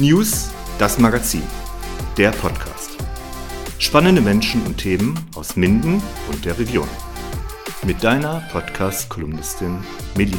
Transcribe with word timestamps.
News, 0.00 0.48
das 0.78 0.98
Magazin, 0.98 1.42
der 2.16 2.30
Podcast. 2.30 2.96
Spannende 3.78 4.22
Menschen 4.22 4.64
und 4.64 4.78
Themen 4.78 5.14
aus 5.36 5.56
Minden 5.56 6.02
und 6.32 6.42
der 6.46 6.58
Region. 6.58 6.88
Mit 7.84 8.02
deiner 8.02 8.42
Podcast-Kolumnistin 8.50 9.84
Melina. 10.16 10.38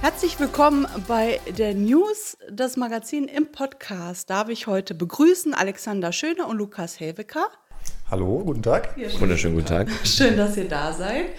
Herzlich 0.00 0.38
willkommen 0.38 0.86
bei 1.08 1.40
der 1.58 1.74
News, 1.74 2.38
das 2.48 2.76
Magazin 2.76 3.26
im 3.26 3.50
Podcast. 3.50 4.30
Darf 4.30 4.48
ich 4.48 4.68
heute 4.68 4.94
begrüßen 4.94 5.54
Alexander 5.54 6.12
Schöne 6.12 6.46
und 6.46 6.56
Lukas 6.56 7.00
Helwecker. 7.00 7.48
Hallo, 8.08 8.44
guten 8.44 8.62
Tag. 8.62 8.96
Ja, 8.96 9.08
Wunderschönen 9.20 9.56
guten 9.56 9.66
Tag. 9.66 9.88
Schön, 10.04 10.36
dass 10.36 10.56
ihr 10.56 10.68
da 10.68 10.92
seid. 10.92 11.30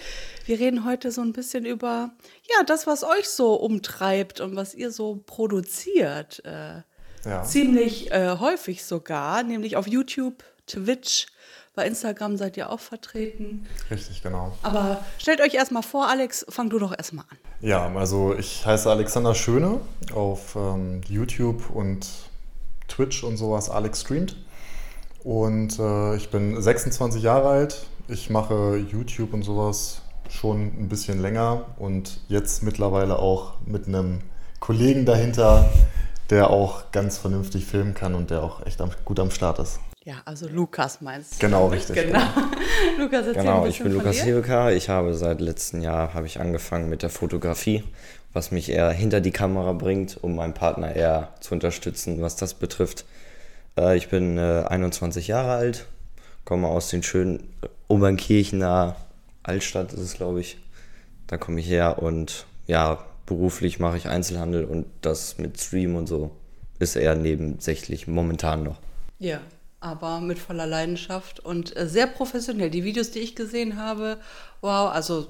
Wir 0.44 0.60
reden 0.60 0.84
heute 0.84 1.10
so 1.10 1.22
ein 1.22 1.32
bisschen 1.32 1.64
über 1.64 2.10
ja, 2.50 2.64
das, 2.66 2.86
was 2.86 3.02
euch 3.02 3.28
so 3.28 3.54
umtreibt 3.54 4.40
und 4.40 4.56
was 4.56 4.74
ihr 4.74 4.90
so 4.90 5.22
produziert. 5.24 6.42
Äh, 6.44 6.82
ja. 7.24 7.42
Ziemlich 7.44 8.12
äh, 8.12 8.36
häufig 8.38 8.84
sogar, 8.84 9.42
nämlich 9.42 9.76
auf 9.76 9.86
YouTube, 9.86 10.44
Twitch, 10.66 11.26
bei 11.74 11.86
Instagram 11.86 12.36
seid 12.36 12.56
ihr 12.56 12.70
auch 12.70 12.78
vertreten. 12.78 13.66
Richtig, 13.90 14.22
genau. 14.22 14.52
Aber 14.62 15.02
stellt 15.18 15.40
euch 15.40 15.54
erstmal 15.54 15.82
vor, 15.82 16.08
Alex, 16.08 16.44
fang 16.48 16.68
du 16.68 16.78
doch 16.78 16.96
erstmal 16.96 17.24
an. 17.30 17.38
Ja, 17.60 17.92
also 17.96 18.34
ich 18.34 18.64
heiße 18.64 18.90
Alexander 18.90 19.34
Schöne 19.34 19.80
auf 20.12 20.54
ähm, 20.56 21.00
YouTube 21.08 21.70
und 21.70 22.06
Twitch 22.86 23.24
und 23.24 23.38
sowas. 23.38 23.70
Alex 23.70 24.02
streamt. 24.02 24.36
Und 25.24 25.78
äh, 25.78 26.16
ich 26.16 26.30
bin 26.30 26.60
26 26.60 27.22
Jahre 27.22 27.48
alt. 27.48 27.86
Ich 28.08 28.28
mache 28.28 28.76
YouTube 28.76 29.32
und 29.32 29.42
sowas 29.42 30.02
schon 30.28 30.66
ein 30.66 30.88
bisschen 30.88 31.20
länger 31.20 31.66
und 31.78 32.20
jetzt 32.28 32.62
mittlerweile 32.62 33.18
auch 33.18 33.54
mit 33.66 33.86
einem 33.86 34.20
Kollegen 34.60 35.04
dahinter, 35.04 35.68
der 36.30 36.50
auch 36.50 36.90
ganz 36.90 37.18
vernünftig 37.18 37.66
filmen 37.66 37.94
kann 37.94 38.14
und 38.14 38.30
der 38.30 38.42
auch 38.42 38.64
echt 38.66 38.80
am, 38.80 38.90
gut 39.04 39.20
am 39.20 39.30
Start 39.30 39.58
ist. 39.58 39.78
Ja, 40.04 40.16
also 40.26 40.48
Lukas 40.48 41.00
meinst 41.00 41.34
du? 41.34 41.46
Genau, 41.46 41.68
richtig. 41.68 41.96
Genau. 41.96 42.18
genau. 42.18 42.46
Lukas, 42.98 43.26
erzähl 43.26 43.42
genau, 43.42 43.62
ein 43.62 43.70
ich 43.70 43.82
bin 43.82 43.92
Lukas 43.92 44.24
Heweka. 44.24 44.70
Ich 44.70 44.90
habe 44.90 45.14
seit 45.14 45.40
letztem 45.40 45.80
Jahr 45.80 46.12
habe 46.12 46.26
ich 46.26 46.40
angefangen 46.40 46.90
mit 46.90 47.02
der 47.02 47.08
Fotografie, 47.08 47.84
was 48.34 48.50
mich 48.50 48.70
eher 48.70 48.90
hinter 48.90 49.22
die 49.22 49.30
Kamera 49.30 49.72
bringt, 49.72 50.22
um 50.22 50.36
meinen 50.36 50.52
Partner 50.52 50.94
eher 50.94 51.32
zu 51.40 51.54
unterstützen, 51.54 52.20
was 52.20 52.36
das 52.36 52.52
betrifft. 52.52 53.06
Äh, 53.78 53.96
ich 53.96 54.08
bin 54.10 54.36
äh, 54.36 54.64
21 54.68 55.28
Jahre 55.28 55.52
alt, 55.52 55.86
komme 56.44 56.68
aus 56.68 56.88
den 56.88 57.02
schönen 57.02 57.48
Obernkirchener 57.88 58.96
Altstadt 59.44 59.92
ist 59.92 60.00
es, 60.00 60.14
glaube 60.14 60.40
ich. 60.40 60.58
Da 61.28 61.38
komme 61.38 61.60
ich 61.60 61.68
her 61.68 62.02
und 62.02 62.46
ja, 62.66 63.04
beruflich 63.26 63.78
mache 63.78 63.96
ich 63.96 64.08
Einzelhandel 64.08 64.64
und 64.64 64.86
das 65.00 65.38
mit 65.38 65.60
Stream 65.60 65.96
und 65.96 66.06
so 66.06 66.32
ist 66.78 66.96
eher 66.96 67.14
nebensächlich 67.14 68.08
momentan 68.08 68.64
noch. 68.64 68.78
Ja, 69.18 69.40
aber 69.80 70.20
mit 70.20 70.38
voller 70.38 70.66
Leidenschaft 70.66 71.40
und 71.40 71.76
äh, 71.76 71.86
sehr 71.86 72.06
professionell. 72.06 72.70
Die 72.70 72.84
Videos, 72.84 73.10
die 73.10 73.20
ich 73.20 73.36
gesehen 73.36 73.78
habe, 73.78 74.18
wow, 74.60 74.90
also 74.92 75.28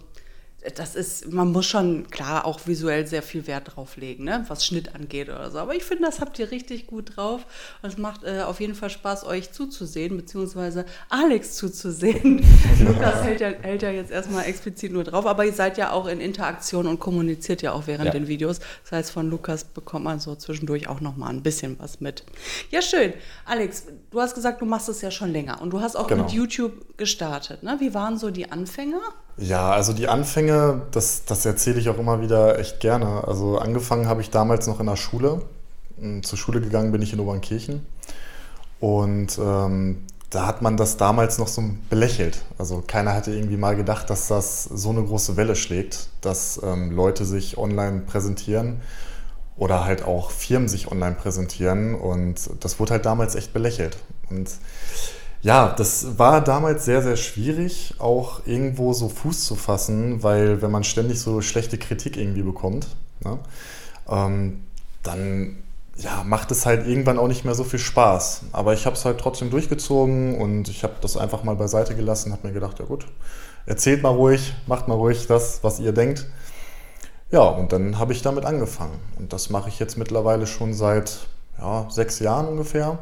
das 0.77 0.95
ist, 0.95 1.31
man 1.31 1.53
muss 1.53 1.67
schon 1.67 2.09
klar 2.09 2.47
auch 2.47 2.67
visuell 2.67 3.07
sehr 3.07 3.23
viel 3.23 3.47
Wert 3.47 3.77
drauf 3.77 3.97
legen, 3.97 4.25
ne? 4.25 4.45
was 4.49 4.65
Schnitt 4.65 4.95
angeht 4.95 5.29
oder 5.29 5.51
so. 5.51 5.59
Aber 5.59 5.75
ich 5.75 5.85
finde, 5.85 6.05
das 6.05 6.21
habt 6.21 6.39
ihr 6.39 6.51
richtig 6.51 6.87
gut 6.87 7.17
drauf. 7.17 7.45
Und 7.83 7.91
es 7.91 7.99
macht 7.99 8.25
äh, 8.25 8.41
auf 8.41 8.61
jeden 8.61 8.75
Fall 8.75 8.89
Spaß, 8.89 9.27
euch 9.27 9.53
zuzusehen, 9.53 10.17
beziehungsweise 10.17 10.87
Alex 11.11 11.57
zuzusehen. 11.57 12.45
Lukas 12.81 13.25
hält 13.25 13.41
ja, 13.41 13.49
hält 13.61 13.83
ja 13.83 13.91
jetzt 13.91 14.11
erstmal 14.11 14.47
explizit 14.47 14.93
nur 14.93 15.05
drauf, 15.05 15.27
aber 15.27 15.45
ihr 15.45 15.53
seid 15.53 15.77
ja 15.77 15.93
auch 15.93 16.07
in 16.07 16.21
Interaktion 16.21 16.87
und 16.87 16.99
kommuniziert 16.99 17.61
ja 17.61 17.73
auch 17.73 17.87
während 17.87 18.07
ja. 18.07 18.13
den 18.13 18.27
Videos. 18.27 18.61
Das 18.85 18.93
heißt, 18.93 19.11
von 19.11 19.29
Lukas 19.29 19.65
bekommt 19.65 20.05
man 20.05 20.19
so 20.19 20.35
zwischendurch 20.35 20.89
auch 20.89 21.01
nochmal 21.01 21.31
ein 21.31 21.43
bisschen 21.43 21.79
was 21.79 22.01
mit. 22.01 22.25
Ja, 22.71 22.81
schön. 22.81 23.13
Alex, 23.45 23.87
du 24.11 24.21
hast 24.21 24.35
gesagt, 24.35 24.63
du 24.63 24.65
machst 24.65 24.89
es 24.89 25.03
ja 25.03 25.11
schon 25.11 25.31
länger 25.31 25.61
und 25.61 25.71
du 25.71 25.81
hast 25.83 25.95
auch 25.95 26.07
genau. 26.07 26.23
mit 26.23 26.33
YouTube 26.33 26.97
gestartet. 26.97 27.63
Ne? 27.63 27.77
Wie 27.81 27.93
waren 27.93 28.17
so 28.17 28.31
die 28.31 28.51
Anfänge? 28.51 29.01
Ja, 29.37 29.73
also 29.73 29.93
die 29.93 30.09
Anfänge, 30.09 30.83
das, 30.93 31.25
das 31.25 31.45
erzähle 31.45 31.81
ich 31.81 31.89
auch 31.89 31.99
immer 31.99 32.21
wieder 32.21 32.59
echt 32.59 32.81
gerne. 32.81 33.27
Also 33.27 33.59
angefangen 33.59 34.07
habe 34.07 34.21
ich 34.21 34.31
damals 34.31 34.67
noch 34.67 34.81
in 34.81 34.87
der 34.87 34.97
Schule. 34.97 35.43
Hm, 35.99 36.23
zur 36.23 36.39
Schule 36.39 36.61
gegangen 36.61 36.93
bin 36.93 37.03
ich 37.03 37.13
in 37.13 37.21
Obernkirchen. 37.21 37.85
Und 38.81 39.39
ähm, 39.39 40.05
da 40.31 40.47
hat 40.47 40.63
man 40.63 40.77
das 40.77 40.97
damals 40.97 41.39
noch 41.39 41.49
so 41.49 41.63
belächelt. 41.91 42.45
Also 42.59 42.83
keiner 42.87 43.13
hatte 43.15 43.33
irgendwie 43.33 43.57
mal 43.57 43.77
gedacht, 43.77 44.11
dass 44.11 44.29
das 44.29 44.65
so 44.65 44.91
eine 44.91 45.03
große 45.03 45.37
Welle 45.37 45.57
schlägt, 45.57 46.09
dass 46.21 46.61
ähm, 46.63 46.93
Leute 46.93 47.25
sich 47.25 47.59
online 47.59 48.01
präsentieren 48.01 48.81
oder 49.57 49.85
halt 49.85 50.05
auch 50.05 50.31
Firmen 50.31 50.69
sich 50.69 50.91
online 50.91 51.15
präsentieren. 51.15 51.95
Und 51.95 52.51
das 52.61 52.79
wurde 52.79 52.93
halt 52.93 53.07
damals 53.07 53.35
echt 53.35 53.53
belächelt. 53.53 53.97
Und 54.31 54.51
ja, 55.45 55.69
das 55.69 56.19
war 56.19 56.41
damals 56.41 56.87
sehr, 56.87 57.03
sehr 57.03 57.17
schwierig, 57.17 57.97
auch 57.99 58.47
irgendwo 58.47 58.95
so 58.95 59.11
Fuß 59.11 59.45
zu 59.45 59.57
fassen, 59.57 60.23
weil 60.23 60.63
wenn 60.63 60.71
man 60.71 60.85
ständig 60.85 61.21
so 61.21 61.43
schlechte 61.43 61.77
Kritik 61.77 62.17
irgendwie 62.17 62.41
bekommt, 62.41 62.87
ne, 63.23 63.39
ähm, 64.09 64.63
dann 65.03 65.63
ja, 65.99 66.25
macht 66.25 66.51
es 66.51 66.65
halt 66.65 66.87
irgendwann 66.87 67.19
auch 67.19 67.29
nicht 67.29 67.45
mehr 67.45 67.55
so 67.55 67.63
viel 67.63 67.79
Spaß. 67.79 68.45
Aber 68.53 68.73
ich 68.73 68.87
habe 68.87 68.97
es 68.97 69.05
halt 69.05 69.21
trotzdem 69.21 69.51
durchgezogen 69.51 70.41
und 70.41 70.69
ich 70.69 70.83
habe 70.83 70.95
das 71.03 71.19
einfach 71.19 71.45
mal 71.45 71.57
beiseite 71.57 71.95
gelassen, 71.95 72.33
habe 72.33 72.49
mir 72.49 72.55
gedacht, 72.55 72.79
ja 72.79 72.87
gut, 72.87 73.07
erzählt 73.67 74.03
mal 74.03 74.15
ruhig, 74.15 74.55
macht 74.67 74.89
mal 74.89 74.95
ruhig 74.95 75.27
das, 75.27 75.63
was 75.63 75.79
ihr 75.79 75.93
denkt. 75.93 76.27
Ja, 77.31 77.43
und 77.43 77.71
dann 77.71 77.99
habe 77.99 78.15
ich 78.15 78.23
damit 78.23 78.47
angefangen. 78.47 78.99
Und 79.19 79.35
das 79.35 79.51
mache 79.51 79.69
ich 79.69 79.79
jetzt 79.79 79.99
mittlerweile 79.99 80.47
schon 80.47 80.73
seit 80.73 81.27
ja, 81.59 81.87
sechs 81.91 82.19
Jahren 82.19 82.49
ungefähr 82.49 82.99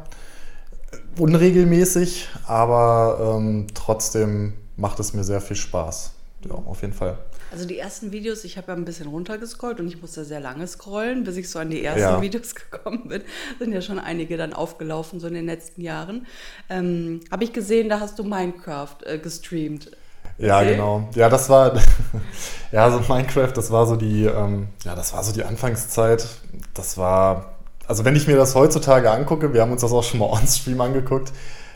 unregelmäßig, 1.17 2.29
aber 2.47 3.37
ähm, 3.37 3.67
trotzdem 3.73 4.53
macht 4.77 4.99
es 4.99 5.13
mir 5.13 5.23
sehr 5.23 5.41
viel 5.41 5.55
Spaß. 5.55 6.13
Ja, 6.45 6.55
auf 6.55 6.81
jeden 6.81 6.93
Fall. 6.93 7.17
Also 7.51 7.67
die 7.67 7.77
ersten 7.77 8.11
Videos, 8.11 8.43
ich 8.45 8.57
habe 8.57 8.71
ja 8.71 8.73
ein 8.73 8.83
bisschen 8.83 9.07
runtergescrollt 9.07 9.79
und 9.79 9.87
ich 9.87 10.01
musste 10.01 10.25
sehr 10.25 10.39
lange 10.39 10.65
scrollen, 10.65 11.23
bis 11.23 11.37
ich 11.37 11.49
so 11.49 11.59
an 11.59 11.69
die 11.69 11.83
ersten 11.83 12.01
ja. 12.01 12.21
Videos 12.21 12.55
gekommen 12.71 13.07
bin. 13.07 13.21
Sind 13.59 13.71
ja 13.71 13.81
schon 13.81 13.99
einige 13.99 14.37
dann 14.37 14.53
aufgelaufen, 14.53 15.19
so 15.19 15.27
in 15.27 15.35
den 15.35 15.45
letzten 15.45 15.81
Jahren. 15.81 16.25
Ähm, 16.69 17.21
habe 17.31 17.43
ich 17.43 17.53
gesehen, 17.53 17.89
da 17.89 17.99
hast 17.99 18.17
du 18.17 18.23
Minecraft 18.23 18.97
äh, 19.05 19.19
gestreamt. 19.19 19.91
Ja, 20.39 20.61
okay. 20.61 20.71
genau. 20.71 21.07
Ja, 21.13 21.29
das 21.29 21.47
war, 21.47 21.79
ja, 22.71 22.89
so 22.89 22.99
Minecraft, 23.13 23.51
das 23.53 23.69
war 23.69 23.85
so 23.85 23.97
die, 23.97 24.25
ähm, 24.25 24.69
ja, 24.83 24.95
das 24.95 25.13
war 25.13 25.23
so 25.23 25.31
die 25.31 25.43
Anfangszeit. 25.43 26.27
Das 26.73 26.97
war 26.97 27.52
also 27.87 28.05
wenn 28.05 28.15
ich 28.15 28.27
mir 28.27 28.35
das 28.35 28.55
heutzutage 28.55 29.11
angucke, 29.11 29.53
wir 29.53 29.61
haben 29.61 29.71
uns 29.71 29.81
das 29.81 29.91
auch 29.91 30.03
schon 30.03 30.19
mal 30.19 30.25
on-stream 30.31 30.79
angeguckt, 30.81 31.31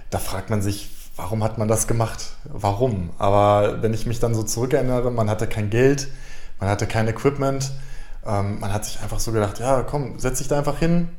da 0.09 0.19
fragt 0.19 0.49
man 0.49 0.61
sich, 0.61 0.89
warum 1.15 1.43
hat 1.43 1.57
man 1.57 1.67
das 1.67 1.87
gemacht? 1.87 2.33
Warum? 2.45 3.09
Aber 3.17 3.81
wenn 3.81 3.93
ich 3.93 4.05
mich 4.05 4.19
dann 4.19 4.35
so 4.35 4.43
zurückerinnere, 4.43 5.11
man 5.11 5.29
hatte 5.29 5.47
kein 5.47 5.69
Geld, 5.69 6.07
man 6.59 6.69
hatte 6.69 6.87
kein 6.87 7.07
Equipment, 7.07 7.71
ähm, 8.25 8.59
man 8.59 8.73
hat 8.73 8.85
sich 8.85 9.01
einfach 9.01 9.19
so 9.19 9.31
gedacht, 9.31 9.59
ja 9.59 9.83
komm, 9.83 10.19
setz 10.19 10.37
dich 10.39 10.47
da 10.47 10.57
einfach 10.57 10.79
hin, 10.79 11.09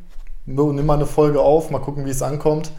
nimm 0.47 0.87
mal 0.87 0.95
eine 0.95 1.07
Folge 1.07 1.41
auf, 1.41 1.71
mal 1.71 1.81
gucken, 1.81 2.07
wie 2.07 2.11
es 2.11 2.23
ankommt. 2.23 2.73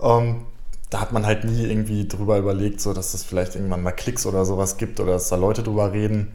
Ähm, 0.00 0.46
da 0.90 1.00
hat 1.00 1.12
man 1.12 1.24
halt 1.24 1.44
nie 1.44 1.64
irgendwie 1.64 2.08
drüber 2.08 2.38
überlegt, 2.38 2.80
so 2.80 2.92
dass 2.92 3.14
es 3.14 3.22
vielleicht 3.22 3.54
irgendwann 3.54 3.82
mal 3.82 3.92
Klicks 3.92 4.26
oder 4.26 4.44
sowas 4.44 4.76
gibt 4.76 4.98
oder 5.00 5.12
dass 5.12 5.28
da 5.28 5.36
Leute 5.36 5.62
drüber 5.62 5.92
reden. 5.92 6.32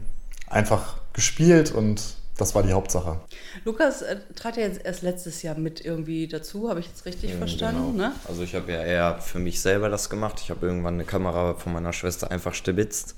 Einfach 0.48 0.96
gespielt 1.12 1.72
und 1.72 2.16
das 2.36 2.54
war 2.54 2.62
die 2.62 2.72
Hauptsache. 2.72 3.20
Lukas 3.64 4.02
äh, 4.02 4.18
trat 4.34 4.56
ja 4.56 4.64
jetzt 4.64 4.84
erst 4.84 5.02
letztes 5.02 5.42
Jahr 5.42 5.56
mit 5.56 5.84
irgendwie 5.84 6.28
dazu, 6.28 6.68
habe 6.68 6.80
ich 6.80 6.86
jetzt 6.86 7.06
richtig 7.06 7.30
ja, 7.30 7.36
verstanden? 7.38 7.92
Genau. 7.92 8.08
Ne? 8.08 8.12
Also 8.28 8.42
ich 8.42 8.54
habe 8.54 8.70
ja 8.72 8.82
eher 8.82 9.18
für 9.20 9.38
mich 9.38 9.60
selber 9.60 9.88
das 9.88 10.10
gemacht. 10.10 10.40
Ich 10.42 10.50
habe 10.50 10.66
irgendwann 10.66 10.94
eine 10.94 11.04
Kamera 11.04 11.54
von 11.54 11.72
meiner 11.72 11.92
Schwester 11.92 12.30
einfach 12.30 12.54
stibitzt, 12.54 13.16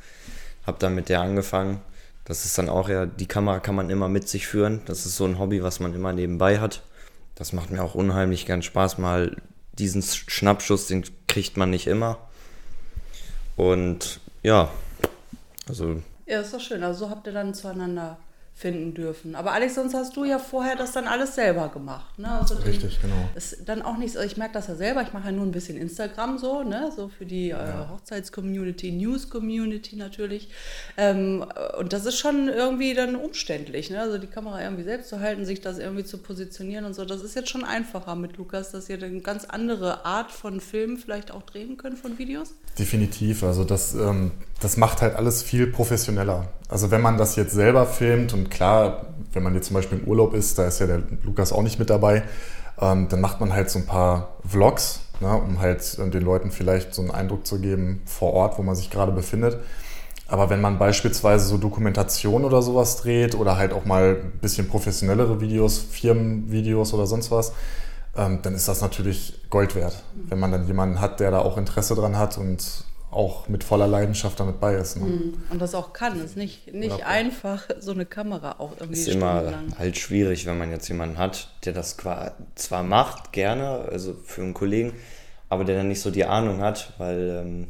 habe 0.67 0.79
dann 0.79 0.95
mit 0.95 1.09
der 1.09 1.21
angefangen. 1.21 1.81
Das 2.25 2.45
ist 2.45 2.57
dann 2.59 2.69
auch 2.69 2.89
ja, 2.89 3.07
die 3.07 3.27
Kamera 3.27 3.59
kann 3.59 3.75
man 3.75 3.91
immer 3.91 4.09
mit 4.09 4.29
sich 4.29 4.47
führen. 4.47 4.83
Das 4.85 5.05
ist 5.07 5.17
so 5.17 5.25
ein 5.25 5.39
Hobby, 5.39 5.63
was 5.63 5.81
man 5.81 5.95
immer 5.95 6.13
nebenbei 6.13 6.61
hat. 6.61 6.83
Das 7.35 7.53
macht 7.53 7.71
mir 7.71 7.83
auch 7.83 7.95
unheimlich 7.95 8.47
gern 8.47 8.63
Spaß. 8.63 8.99
Mal 8.99 9.37
diesen 9.73 10.03
Schnappschuss, 10.03 10.87
den 10.87 11.05
kriegt 11.27 11.57
man 11.57 11.71
nicht 11.71 11.87
immer. 11.87 12.19
Und 13.57 14.21
ja, 14.43 14.69
also. 15.69 16.03
Ja, 16.27 16.41
ist 16.41 16.53
doch 16.53 16.61
schön. 16.61 16.83
Also 16.85 17.07
so 17.07 17.11
habt 17.11 17.27
ihr 17.27 17.33
dann 17.33 17.55
zueinander 17.55 18.19
finden 18.59 18.93
dürfen. 18.93 19.37
Aber 19.37 19.53
Alex, 19.53 19.77
sonst 19.77 19.95
hast 19.95 20.17
du 20.17 20.25
ja 20.25 20.41
vorher 20.41 20.75
das 20.75 20.91
dann 20.91 21.07
alles 21.07 21.37
selber 21.37 21.69
gemacht. 21.69 22.19
Ne? 22.19 22.29
Also 22.29 22.57
Richtig, 22.57 23.01
genau. 23.01 23.15
Ist 23.37 23.69
dann 23.69 23.83
auch 23.83 23.97
nichts, 23.97 24.17
ich 24.17 24.37
merke 24.37 24.55
das 24.55 24.67
ja 24.67 24.75
selber, 24.75 25.01
ich 25.03 25.13
mache 25.13 25.27
ja 25.27 25.33
nur 25.33 25.47
ein 25.47 25.53
bisschen 25.53 25.77
Instagram 25.77 26.39
so, 26.39 26.65
ne? 26.65 26.91
so 26.95 27.09
für 27.09 27.25
die 27.25 27.51
äh, 27.51 27.57
Hochzeits-Community, 27.89 28.91
News-Community 28.91 29.95
natürlich. 29.95 30.49
Ähm, 30.97 31.45
und 31.79 31.93
das 31.93 32.05
ist 32.05 32.19
schon 32.19 32.49
irgendwie 32.49 32.95
dann 32.95 33.15
umständlich, 33.15 33.91
ne? 33.91 34.01
also 34.01 34.19
die 34.19 34.27
Kamera 34.27 34.61
irgendwie 34.61 34.83
selbst 34.83 35.09
zu 35.09 35.21
halten, 35.21 35.45
sich 35.45 35.61
das 35.61 35.79
irgendwie 35.79 36.05
zu 36.05 36.19
positionieren 36.19 36.85
und 36.85 36.95
so. 36.95 37.05
Das 37.05 37.23
ist 37.23 37.37
jetzt 37.37 37.51
schon 37.51 37.63
einfacher 37.63 38.17
mit 38.17 38.39
Lukas, 38.39 38.73
dass 38.73 38.89
ihr 38.89 39.01
eine 39.01 39.21
ganz 39.21 39.45
andere 39.45 40.05
Art 40.05 40.33
von 40.33 40.61
Film 40.61 40.97
vielleicht 40.97 41.31
auch 41.31 41.43
drehen 41.43 41.77
könnt 41.77 41.97
von 41.97 42.19
Videos. 42.19 42.55
Definitiv, 42.77 43.45
also 43.45 43.63
das, 43.63 43.95
ähm, 43.95 44.33
das 44.61 44.77
macht 44.77 45.01
halt 45.01 45.15
alles 45.15 45.45
viel 45.45 45.69
professioneller. 45.69 46.49
Also 46.69 46.91
wenn 46.91 47.01
man 47.01 47.17
das 47.17 47.37
jetzt 47.37 47.55
selber 47.55 47.87
filmt 47.87 48.35
und 48.35 48.48
klar, 48.49 49.07
wenn 49.33 49.43
man 49.43 49.55
jetzt 49.55 49.69
zum 49.69 49.75
Beispiel 49.75 49.99
im 49.99 50.09
Urlaub 50.09 50.35
ist, 50.35 50.59
da 50.59 50.67
ist 50.67 50.81
ja 50.81 50.87
der 50.87 51.03
Lukas 51.25 51.53
auch 51.53 51.63
nicht 51.63 51.79
mit 51.79 51.91
dabei, 51.91 52.23
ähm, 52.81 53.09
dann 53.09 53.21
macht 53.21 53.41
man 53.41 53.53
halt 53.53 53.71
so 53.71 53.79
ein 53.79 53.87
paar 53.87 54.37
Vlogs, 54.47 55.01
ne, 55.21 55.33
um 55.35 55.61
halt 55.61 55.99
den 55.99 56.23
Leuten 56.23 56.51
vielleicht 56.51 56.95
so 56.95 57.03
einen 57.03 57.11
Eindruck 57.11 57.47
zu 57.47 57.61
geben 57.61 58.03
vor 58.05 58.33
Ort, 58.33 58.59
wo 58.59 58.63
man 58.63 58.75
sich 58.75 58.91
gerade 58.91 59.13
befindet. 59.13 59.59
Aber 60.29 60.51
wenn 60.51 60.61
man 60.61 60.79
beispielsweise 60.79 61.47
so 61.47 61.57
Dokumentation 61.57 62.45
oder 62.45 62.61
sowas 62.61 62.99
dreht 62.99 63.35
oder 63.35 63.57
halt 63.57 63.73
auch 63.73 63.87
mal 63.87 64.19
ein 64.23 64.39
bisschen 64.41 64.69
professionellere 64.69 65.41
Videos, 65.41 65.79
Firmenvideos 65.79 66.93
oder 66.93 67.07
sonst 67.07 67.31
was, 67.31 67.53
ähm, 68.15 68.41
dann 68.43 68.55
ist 68.55 68.69
das 68.69 68.83
natürlich 68.83 69.41
Gold 69.49 69.75
wert, 69.75 70.03
wenn 70.29 70.39
man 70.39 70.53
dann 70.53 70.67
jemanden 70.67 71.01
hat, 71.01 71.21
der 71.21 71.31
da 71.31 71.39
auch 71.39 71.57
Interesse 71.57 71.95
dran 71.95 72.19
hat 72.19 72.37
und 72.37 72.85
auch 73.11 73.49
mit 73.49 73.65
voller 73.65 73.87
Leidenschaft 73.87 74.39
damit 74.39 74.61
bei 74.61 74.75
ist. 74.75 74.97
Ne? 74.97 75.07
Mhm. 75.07 75.43
Und 75.51 75.63
das 75.63 75.75
auch 75.75 75.93
kann. 75.93 76.19
Es 76.19 76.31
ist 76.31 76.37
nicht, 76.37 76.73
nicht 76.75 76.99
ja. 76.99 77.07
einfach, 77.07 77.69
so 77.81 77.93
eine 77.93 78.05
Kamera 78.05 78.57
auch 78.59 78.73
irgendwie 78.79 79.01
Ist 79.01 79.09
immer 79.09 79.55
halt 79.79 79.97
schwierig, 79.97 80.45
wenn 80.47 80.59
man 80.59 80.71
jetzt 80.71 80.89
jemanden 80.89 81.17
hat, 81.17 81.51
der 81.65 81.73
das 81.73 81.97
zwar 82.55 82.83
macht, 82.83 83.33
gerne, 83.33 83.89
also 83.91 84.15
für 84.25 84.43
einen 84.43 84.55
Kollegen, 84.55 84.93
aber 85.49 85.65
der 85.65 85.79
dann 85.79 85.89
nicht 85.89 86.03
so 86.03 86.11
die 86.11 86.27
Ahnung 86.27 86.61
hat, 86.61 86.93
weil 86.99 87.43
ähm, 87.43 87.69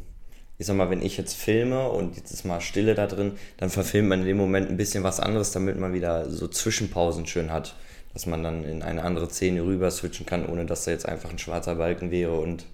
ich 0.57 0.65
sag 0.65 0.75
mal, 0.75 0.89
wenn 0.89 1.01
ich 1.01 1.15
jetzt 1.15 1.35
filme 1.35 1.87
und 1.87 2.17
jetzt 2.17 2.31
ist 2.31 2.43
mal 2.43 2.59
Stille 2.59 2.93
da 2.93 3.07
drin, 3.07 3.33
dann 3.55 3.69
verfilmt 3.69 4.09
man 4.09 4.19
in 4.19 4.25
dem 4.25 4.37
Moment 4.37 4.69
ein 4.69 4.75
bisschen 4.75 5.03
was 5.03 5.21
anderes, 5.21 5.53
damit 5.53 5.79
man 5.79 5.93
wieder 5.93 6.29
so 6.29 6.49
Zwischenpausen 6.49 7.25
schön 7.27 7.51
hat. 7.51 7.75
Dass 8.13 8.25
man 8.25 8.43
dann 8.43 8.63
in 8.65 8.81
eine 8.81 9.03
andere 9.03 9.29
Szene 9.29 9.61
rüber 9.63 9.89
switchen 9.91 10.25
kann, 10.25 10.49
ohne 10.49 10.65
dass 10.65 10.83
da 10.83 10.91
jetzt 10.91 11.07
einfach 11.07 11.29
ein 11.29 11.37
schwarzer 11.37 11.75
Balken 11.75 12.11
wäre 12.11 12.37
und 12.39 12.65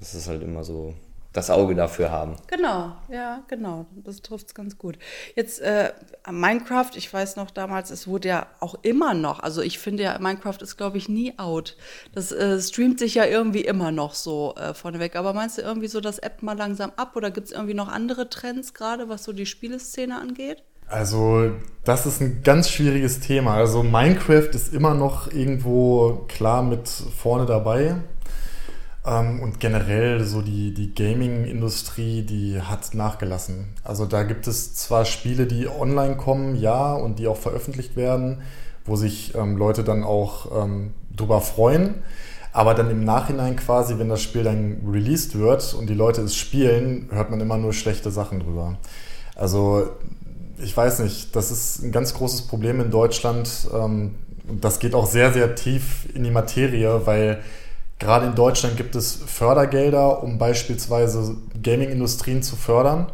das 0.00 0.14
ist 0.14 0.28
halt 0.28 0.42
immer 0.42 0.64
so 0.64 0.94
das 1.32 1.48
Auge 1.48 1.74
dafür 1.74 2.10
haben. 2.10 2.34
Genau, 2.48 2.92
ja, 3.08 3.42
genau. 3.46 3.86
Das 3.94 4.20
trifft 4.20 4.48
es 4.48 4.54
ganz 4.54 4.78
gut. 4.78 4.98
Jetzt 5.36 5.60
äh, 5.60 5.92
Minecraft, 6.28 6.90
ich 6.96 7.12
weiß 7.12 7.36
noch 7.36 7.50
damals, 7.52 7.90
es 7.90 8.08
wurde 8.08 8.28
ja 8.28 8.46
auch 8.58 8.74
immer 8.82 9.14
noch, 9.14 9.40
also 9.40 9.62
ich 9.62 9.78
finde 9.78 10.02
ja, 10.02 10.18
Minecraft 10.18 10.58
ist, 10.60 10.76
glaube 10.76 10.98
ich, 10.98 11.08
nie 11.08 11.38
out. 11.38 11.76
Das 12.14 12.32
äh, 12.32 12.60
streamt 12.60 12.98
sich 12.98 13.14
ja 13.14 13.26
irgendwie 13.26 13.60
immer 13.60 13.92
noch 13.92 14.14
so 14.14 14.54
äh, 14.56 14.74
vorneweg. 14.74 15.14
Aber 15.14 15.32
meinst 15.32 15.58
du 15.58 15.62
irgendwie 15.62 15.88
so, 15.88 16.00
das 16.00 16.18
App 16.18 16.42
mal 16.42 16.56
langsam 16.56 16.92
ab 16.96 17.14
oder 17.14 17.30
gibt 17.30 17.46
es 17.46 17.52
irgendwie 17.52 17.74
noch 17.74 17.88
andere 17.88 18.28
Trends 18.28 18.74
gerade, 18.74 19.08
was 19.08 19.22
so 19.22 19.32
die 19.32 19.46
Spieleszene 19.46 20.20
angeht? 20.20 20.64
Also, 20.88 21.52
das 21.84 22.04
ist 22.04 22.20
ein 22.20 22.42
ganz 22.42 22.68
schwieriges 22.68 23.20
Thema. 23.20 23.54
Also, 23.54 23.84
Minecraft 23.84 24.48
ist 24.52 24.74
immer 24.74 24.94
noch 24.94 25.30
irgendwo 25.32 26.24
klar 26.26 26.64
mit 26.64 26.88
vorne 26.88 27.46
dabei. 27.46 27.94
Ähm, 29.10 29.40
und 29.40 29.58
generell 29.58 30.24
so 30.24 30.40
die, 30.40 30.72
die 30.72 30.94
Gaming-Industrie, 30.94 32.22
die 32.22 32.60
hat 32.62 32.94
nachgelassen. 32.94 33.74
Also 33.82 34.06
da 34.06 34.22
gibt 34.22 34.46
es 34.46 34.74
zwar 34.74 35.04
Spiele, 35.04 35.46
die 35.46 35.68
online 35.68 36.16
kommen, 36.16 36.54
ja, 36.54 36.94
und 36.94 37.18
die 37.18 37.26
auch 37.26 37.36
veröffentlicht 37.36 37.96
werden, 37.96 38.42
wo 38.84 38.94
sich 38.94 39.34
ähm, 39.34 39.56
Leute 39.56 39.82
dann 39.82 40.04
auch 40.04 40.64
ähm, 40.64 40.94
drüber 41.14 41.40
freuen. 41.40 41.96
Aber 42.52 42.74
dann 42.74 42.90
im 42.90 43.04
Nachhinein 43.04 43.56
quasi, 43.56 43.98
wenn 43.98 44.08
das 44.08 44.22
Spiel 44.22 44.44
dann 44.44 44.82
released 44.88 45.38
wird 45.38 45.74
und 45.74 45.88
die 45.88 45.94
Leute 45.94 46.20
es 46.22 46.36
spielen, 46.36 47.08
hört 47.12 47.30
man 47.30 47.40
immer 47.40 47.56
nur 47.56 47.72
schlechte 47.72 48.10
Sachen 48.10 48.40
drüber. 48.40 48.76
Also 49.34 49.88
ich 50.62 50.76
weiß 50.76 51.00
nicht, 51.00 51.34
das 51.34 51.50
ist 51.50 51.82
ein 51.82 51.92
ganz 51.92 52.14
großes 52.14 52.42
Problem 52.42 52.80
in 52.80 52.90
Deutschland. 52.90 53.68
Ähm, 53.74 54.14
das 54.60 54.78
geht 54.78 54.94
auch 54.94 55.06
sehr, 55.06 55.32
sehr 55.32 55.54
tief 55.54 56.06
in 56.14 56.24
die 56.24 56.30
Materie, 56.30 57.06
weil 57.06 57.40
Gerade 58.00 58.26
in 58.26 58.34
Deutschland 58.34 58.76
gibt 58.76 58.96
es 58.96 59.14
Fördergelder, 59.14 60.22
um 60.22 60.38
beispielsweise 60.38 61.36
Gaming-Industrien 61.62 62.42
zu 62.42 62.56
fördern, 62.56 63.12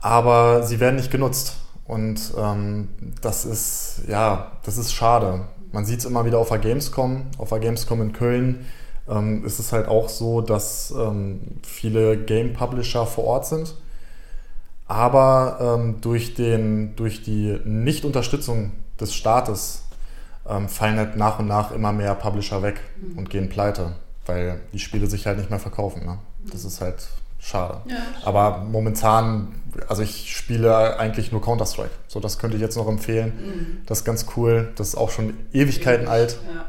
aber 0.00 0.62
sie 0.62 0.78
werden 0.78 0.96
nicht 0.96 1.10
genutzt. 1.10 1.56
Und 1.86 2.32
ähm, 2.38 2.88
das 3.20 3.44
ist, 3.44 4.02
ja, 4.06 4.52
das 4.64 4.78
ist 4.78 4.92
schade. 4.92 5.46
Man 5.72 5.84
sieht 5.84 6.00
es 6.00 6.04
immer 6.04 6.24
wieder 6.24 6.38
auf 6.38 6.50
der 6.50 6.58
Gamescom, 6.58 7.22
auf 7.38 7.48
der 7.48 7.58
Gamescom 7.58 8.00
in 8.02 8.12
Köln 8.12 8.66
ähm, 9.08 9.44
ist 9.44 9.58
es 9.58 9.72
halt 9.72 9.88
auch 9.88 10.08
so, 10.08 10.40
dass 10.40 10.92
ähm, 10.96 11.40
viele 11.62 12.16
Game-Publisher 12.16 13.06
vor 13.06 13.24
Ort 13.24 13.46
sind. 13.46 13.74
Aber 14.86 15.58
ähm, 15.60 16.00
durch, 16.00 16.34
den, 16.34 16.96
durch 16.96 17.22
die 17.22 17.58
Nicht-Unterstützung 17.64 18.72
des 19.00 19.14
Staates 19.14 19.84
ähm, 20.48 20.68
fallen 20.68 20.96
halt 20.96 21.16
nach 21.16 21.38
und 21.38 21.46
nach 21.46 21.70
immer 21.70 21.92
mehr 21.92 22.14
Publisher 22.14 22.62
weg 22.62 22.80
mhm. 23.00 23.18
und 23.18 23.30
gehen 23.30 23.48
pleite, 23.48 23.94
weil 24.26 24.60
die 24.72 24.78
Spiele 24.78 25.06
sich 25.06 25.26
halt 25.26 25.38
nicht 25.38 25.50
mehr 25.50 25.58
verkaufen. 25.58 26.04
Ne? 26.04 26.18
Das 26.50 26.64
ist 26.64 26.80
halt 26.80 27.08
schade. 27.38 27.80
Ja. 27.86 27.96
Aber 28.24 28.58
momentan, 28.58 29.54
also 29.88 30.02
ich 30.02 30.36
spiele 30.36 30.98
eigentlich 30.98 31.32
nur 31.32 31.42
Counter-Strike. 31.42 31.90
So, 32.08 32.20
das 32.20 32.38
könnte 32.38 32.56
ich 32.56 32.62
jetzt 32.62 32.76
noch 32.76 32.88
empfehlen. 32.88 33.32
Mhm. 33.32 33.86
Das 33.86 34.00
ist 34.00 34.04
ganz 34.04 34.26
cool. 34.36 34.72
Das 34.76 34.88
ist 34.88 34.94
auch 34.94 35.10
schon 35.10 35.36
Ewigkeiten 35.52 36.04
Ewig. 36.06 36.12
alt. 36.12 36.38
Ja. 36.54 36.64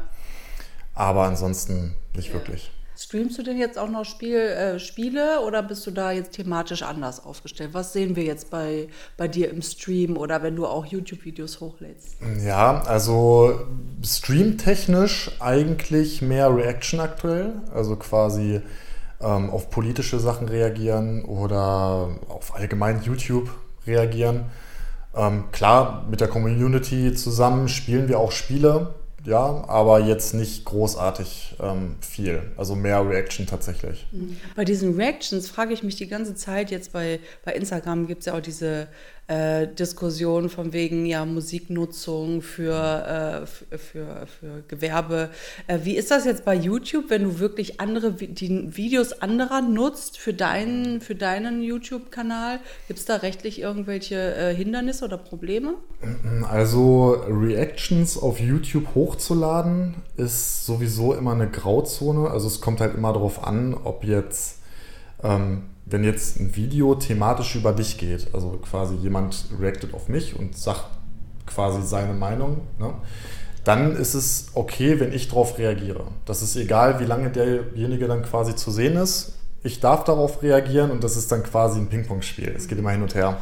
Aber 0.94 1.24
ansonsten 1.24 1.94
nicht 2.14 2.28
ja. 2.28 2.34
wirklich. 2.34 2.70
Streamst 2.96 3.38
du 3.38 3.42
denn 3.42 3.58
jetzt 3.58 3.78
auch 3.78 3.88
noch 3.88 4.04
Spiel, 4.04 4.36
äh, 4.36 4.78
Spiele 4.78 5.40
oder 5.40 5.62
bist 5.62 5.86
du 5.86 5.90
da 5.90 6.12
jetzt 6.12 6.32
thematisch 6.32 6.82
anders 6.82 7.24
aufgestellt? 7.24 7.70
Was 7.72 7.92
sehen 7.92 8.16
wir 8.16 8.24
jetzt 8.24 8.50
bei, 8.50 8.88
bei 9.16 9.28
dir 9.28 9.50
im 9.50 9.62
Stream 9.62 10.16
oder 10.16 10.42
wenn 10.42 10.56
du 10.56 10.66
auch 10.66 10.84
YouTube-Videos 10.84 11.60
hochlädst? 11.60 12.16
Ja, 12.44 12.82
also 12.82 13.60
streamtechnisch 14.04 15.30
eigentlich 15.40 16.20
mehr 16.22 16.54
Reaction 16.54 17.00
aktuell, 17.00 17.54
also 17.74 17.96
quasi 17.96 18.60
ähm, 19.20 19.50
auf 19.50 19.70
politische 19.70 20.18
Sachen 20.18 20.48
reagieren 20.48 21.24
oder 21.24 22.10
auf 22.28 22.54
allgemein 22.54 23.02
YouTube 23.02 23.50
reagieren. 23.86 24.46
Ähm, 25.14 25.44
klar, 25.52 26.06
mit 26.10 26.20
der 26.20 26.28
Community 26.28 27.14
zusammen 27.14 27.68
spielen 27.68 28.08
wir 28.08 28.18
auch 28.18 28.32
Spiele, 28.32 28.94
ja, 29.24 29.64
aber 29.68 30.00
jetzt 30.00 30.34
nicht 30.34 30.64
großartig 30.64 31.56
ähm, 31.60 31.96
viel. 32.00 32.42
Also 32.56 32.74
mehr 32.74 33.08
Reaction 33.08 33.46
tatsächlich. 33.46 34.06
Bei 34.56 34.64
diesen 34.64 34.96
Reactions 34.96 35.48
frage 35.48 35.72
ich 35.72 35.82
mich 35.82 35.96
die 35.96 36.08
ganze 36.08 36.34
Zeit, 36.34 36.70
jetzt 36.70 36.92
bei, 36.92 37.20
bei 37.44 37.52
Instagram 37.54 38.06
gibt 38.06 38.20
es 38.20 38.26
ja 38.26 38.34
auch 38.34 38.40
diese 38.40 38.88
äh, 39.32 39.66
Diskussion 39.66 40.48
von 40.48 40.72
wegen 40.72 41.06
ja 41.06 41.24
Musiknutzung 41.24 42.42
für, 42.42 43.46
äh, 43.72 43.76
für, 43.78 44.26
für 44.26 44.62
Gewerbe. 44.68 45.30
Äh, 45.66 45.78
wie 45.84 45.96
ist 45.96 46.10
das 46.10 46.24
jetzt 46.24 46.44
bei 46.44 46.54
YouTube, 46.54 47.06
wenn 47.08 47.24
du 47.24 47.38
wirklich 47.38 47.80
andere 47.80 48.12
die 48.12 48.76
Videos 48.76 49.12
anderer 49.22 49.62
nutzt 49.62 50.18
für 50.18 50.34
deinen, 50.34 51.00
für 51.00 51.14
deinen 51.14 51.62
YouTube-Kanal? 51.62 52.60
Gibt 52.88 53.00
es 53.00 53.06
da 53.06 53.16
rechtlich 53.16 53.60
irgendwelche 53.60 54.16
äh, 54.34 54.54
Hindernisse 54.54 55.04
oder 55.04 55.18
Probleme? 55.18 55.74
Also 56.50 57.22
Reactions 57.28 58.18
auf 58.18 58.38
YouTube 58.40 58.94
hochzuladen 58.94 59.94
ist 60.16 60.66
sowieso 60.66 61.14
immer 61.14 61.32
eine 61.32 61.48
Grauzone. 61.48 62.30
Also 62.30 62.48
es 62.48 62.60
kommt 62.60 62.80
halt 62.80 62.94
immer 62.94 63.12
darauf 63.12 63.44
an, 63.44 63.74
ob 63.74 64.04
jetzt 64.04 64.61
ähm, 65.22 65.64
wenn 65.84 66.04
jetzt 66.04 66.40
ein 66.40 66.56
Video 66.56 66.94
thematisch 66.94 67.56
über 67.56 67.72
dich 67.72 67.98
geht, 67.98 68.28
also 68.32 68.58
quasi 68.62 68.94
jemand 68.96 69.46
reactet 69.60 69.94
auf 69.94 70.08
mich 70.08 70.38
und 70.38 70.56
sagt 70.56 70.86
quasi 71.46 71.82
seine 71.82 72.14
Meinung, 72.14 72.62
ne, 72.78 72.94
dann 73.64 73.94
ist 73.94 74.14
es 74.14 74.48
okay, 74.54 74.98
wenn 74.98 75.12
ich 75.12 75.28
darauf 75.28 75.58
reagiere. 75.58 76.04
Das 76.24 76.42
ist 76.42 76.56
egal, 76.56 76.98
wie 77.00 77.04
lange 77.04 77.30
derjenige 77.30 78.08
dann 78.08 78.22
quasi 78.22 78.56
zu 78.56 78.70
sehen 78.70 78.96
ist. 78.96 79.34
Ich 79.62 79.78
darf 79.78 80.02
darauf 80.04 80.42
reagieren 80.42 80.90
und 80.90 81.04
das 81.04 81.16
ist 81.16 81.30
dann 81.30 81.44
quasi 81.44 81.78
ein 81.78 81.88
Ping-Pong-Spiel. 81.88 82.52
Es 82.56 82.66
geht 82.66 82.78
immer 82.78 82.90
hin 82.90 83.02
und 83.02 83.14
her. 83.14 83.38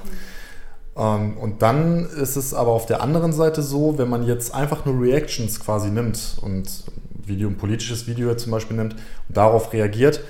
Ähm, 0.96 1.38
und 1.38 1.62
dann 1.62 2.06
ist 2.06 2.36
es 2.36 2.52
aber 2.52 2.72
auf 2.72 2.84
der 2.84 3.02
anderen 3.02 3.32
Seite 3.32 3.62
so, 3.62 3.96
wenn 3.96 4.10
man 4.10 4.26
jetzt 4.26 4.54
einfach 4.54 4.84
nur 4.84 5.00
Reactions 5.00 5.58
quasi 5.60 5.90
nimmt 5.90 6.36
und 6.42 6.84
Video, 7.24 7.48
ein 7.48 7.56
politisches 7.56 8.06
Video 8.06 8.34
zum 8.34 8.52
Beispiel 8.52 8.76
nimmt 8.76 8.94
und 9.28 9.36
darauf 9.36 9.72
reagiert, 9.72 10.20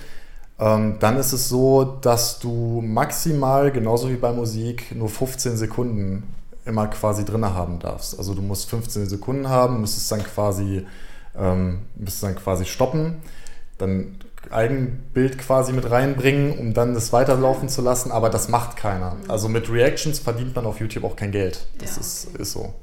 ähm, 0.60 0.96
dann 1.00 1.16
ist 1.16 1.32
es 1.32 1.48
so, 1.48 1.84
dass 2.02 2.38
du 2.38 2.82
maximal, 2.84 3.72
genauso 3.72 4.10
wie 4.10 4.16
bei 4.16 4.30
Musik, 4.32 4.94
nur 4.94 5.08
15 5.08 5.56
Sekunden 5.56 6.34
immer 6.66 6.86
quasi 6.88 7.24
drin 7.24 7.44
haben 7.44 7.78
darfst. 7.78 8.18
Also 8.18 8.34
du 8.34 8.42
musst 8.42 8.68
15 8.68 9.08
Sekunden 9.08 9.48
haben, 9.48 9.80
müsstest 9.80 10.12
dann 10.12 10.22
quasi, 10.22 10.86
ähm, 11.34 11.80
müsstest 11.96 12.24
dann 12.24 12.36
quasi 12.36 12.66
stoppen, 12.66 13.22
dann 13.78 14.18
Eigenbild 14.50 15.38
quasi 15.38 15.72
mit 15.72 15.90
reinbringen, 15.90 16.58
um 16.58 16.74
dann 16.74 16.92
das 16.92 17.12
weiterlaufen 17.12 17.68
zu 17.68 17.80
lassen, 17.82 18.10
aber 18.10 18.28
das 18.28 18.48
macht 18.48 18.76
keiner. 18.76 19.14
Mhm. 19.14 19.30
Also 19.30 19.48
mit 19.48 19.70
Reactions 19.70 20.18
verdient 20.18 20.54
man 20.54 20.66
auf 20.66 20.78
YouTube 20.80 21.04
auch 21.04 21.16
kein 21.16 21.30
Geld. 21.32 21.66
Das 21.78 21.96
ja. 21.96 22.00
ist, 22.00 22.36
ist 22.38 22.52
so. 22.52 22.74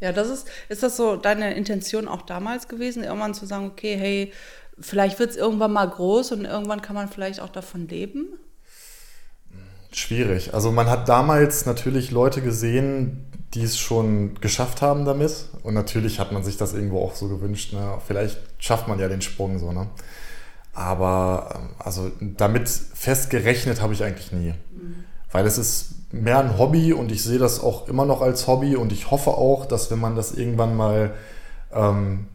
Ja, 0.00 0.12
das 0.12 0.28
ist, 0.28 0.46
ist 0.68 0.82
das 0.82 0.96
so 0.96 1.16
deine 1.16 1.54
Intention 1.54 2.06
auch 2.06 2.22
damals 2.22 2.68
gewesen, 2.68 3.02
irgendwann 3.02 3.32
zu 3.32 3.46
sagen, 3.46 3.66
okay, 3.66 3.96
hey, 3.96 4.32
vielleicht 4.78 5.18
wird 5.18 5.30
es 5.30 5.36
irgendwann 5.36 5.72
mal 5.72 5.88
groß 5.88 6.32
und 6.32 6.44
irgendwann 6.44 6.82
kann 6.82 6.94
man 6.94 7.08
vielleicht 7.08 7.40
auch 7.40 7.48
davon 7.48 7.88
leben? 7.88 8.26
Schwierig. 9.92 10.52
Also 10.52 10.72
man 10.72 10.90
hat 10.90 11.08
damals 11.08 11.64
natürlich 11.64 12.10
Leute 12.10 12.42
gesehen, 12.42 13.24
die 13.54 13.62
es 13.62 13.78
schon 13.78 14.34
geschafft 14.40 14.82
haben 14.82 15.04
damit. 15.04 15.46
Und 15.62 15.74
natürlich 15.74 16.20
hat 16.20 16.32
man 16.32 16.44
sich 16.44 16.56
das 16.56 16.74
irgendwo 16.74 17.00
auch 17.00 17.14
so 17.14 17.28
gewünscht. 17.28 17.72
Ne? 17.72 17.98
Vielleicht 18.06 18.38
schafft 18.58 18.88
man 18.88 18.98
ja 18.98 19.08
den 19.08 19.22
Sprung 19.22 19.58
so. 19.58 19.72
Ne? 19.72 19.86
Aber 20.74 21.54
ähm, 21.54 21.68
also 21.78 22.10
damit 22.20 22.68
festgerechnet 22.68 23.80
habe 23.80 23.94
ich 23.94 24.04
eigentlich 24.04 24.32
nie. 24.32 24.50
Mhm. 24.50 25.04
Weil 25.32 25.46
es 25.46 25.56
ist 25.56 26.12
mehr 26.12 26.38
ein 26.38 26.58
Hobby 26.58 26.92
und 26.92 27.10
ich 27.10 27.22
sehe 27.22 27.38
das 27.38 27.60
auch 27.60 27.88
immer 27.88 28.04
noch 28.04 28.20
als 28.20 28.46
Hobby 28.46 28.76
und 28.76 28.92
ich 28.92 29.10
hoffe 29.10 29.30
auch, 29.30 29.66
dass 29.66 29.90
wenn 29.90 29.98
man 29.98 30.14
das 30.14 30.32
irgendwann 30.32 30.76
mal 30.76 31.14
ähm, 31.72 32.28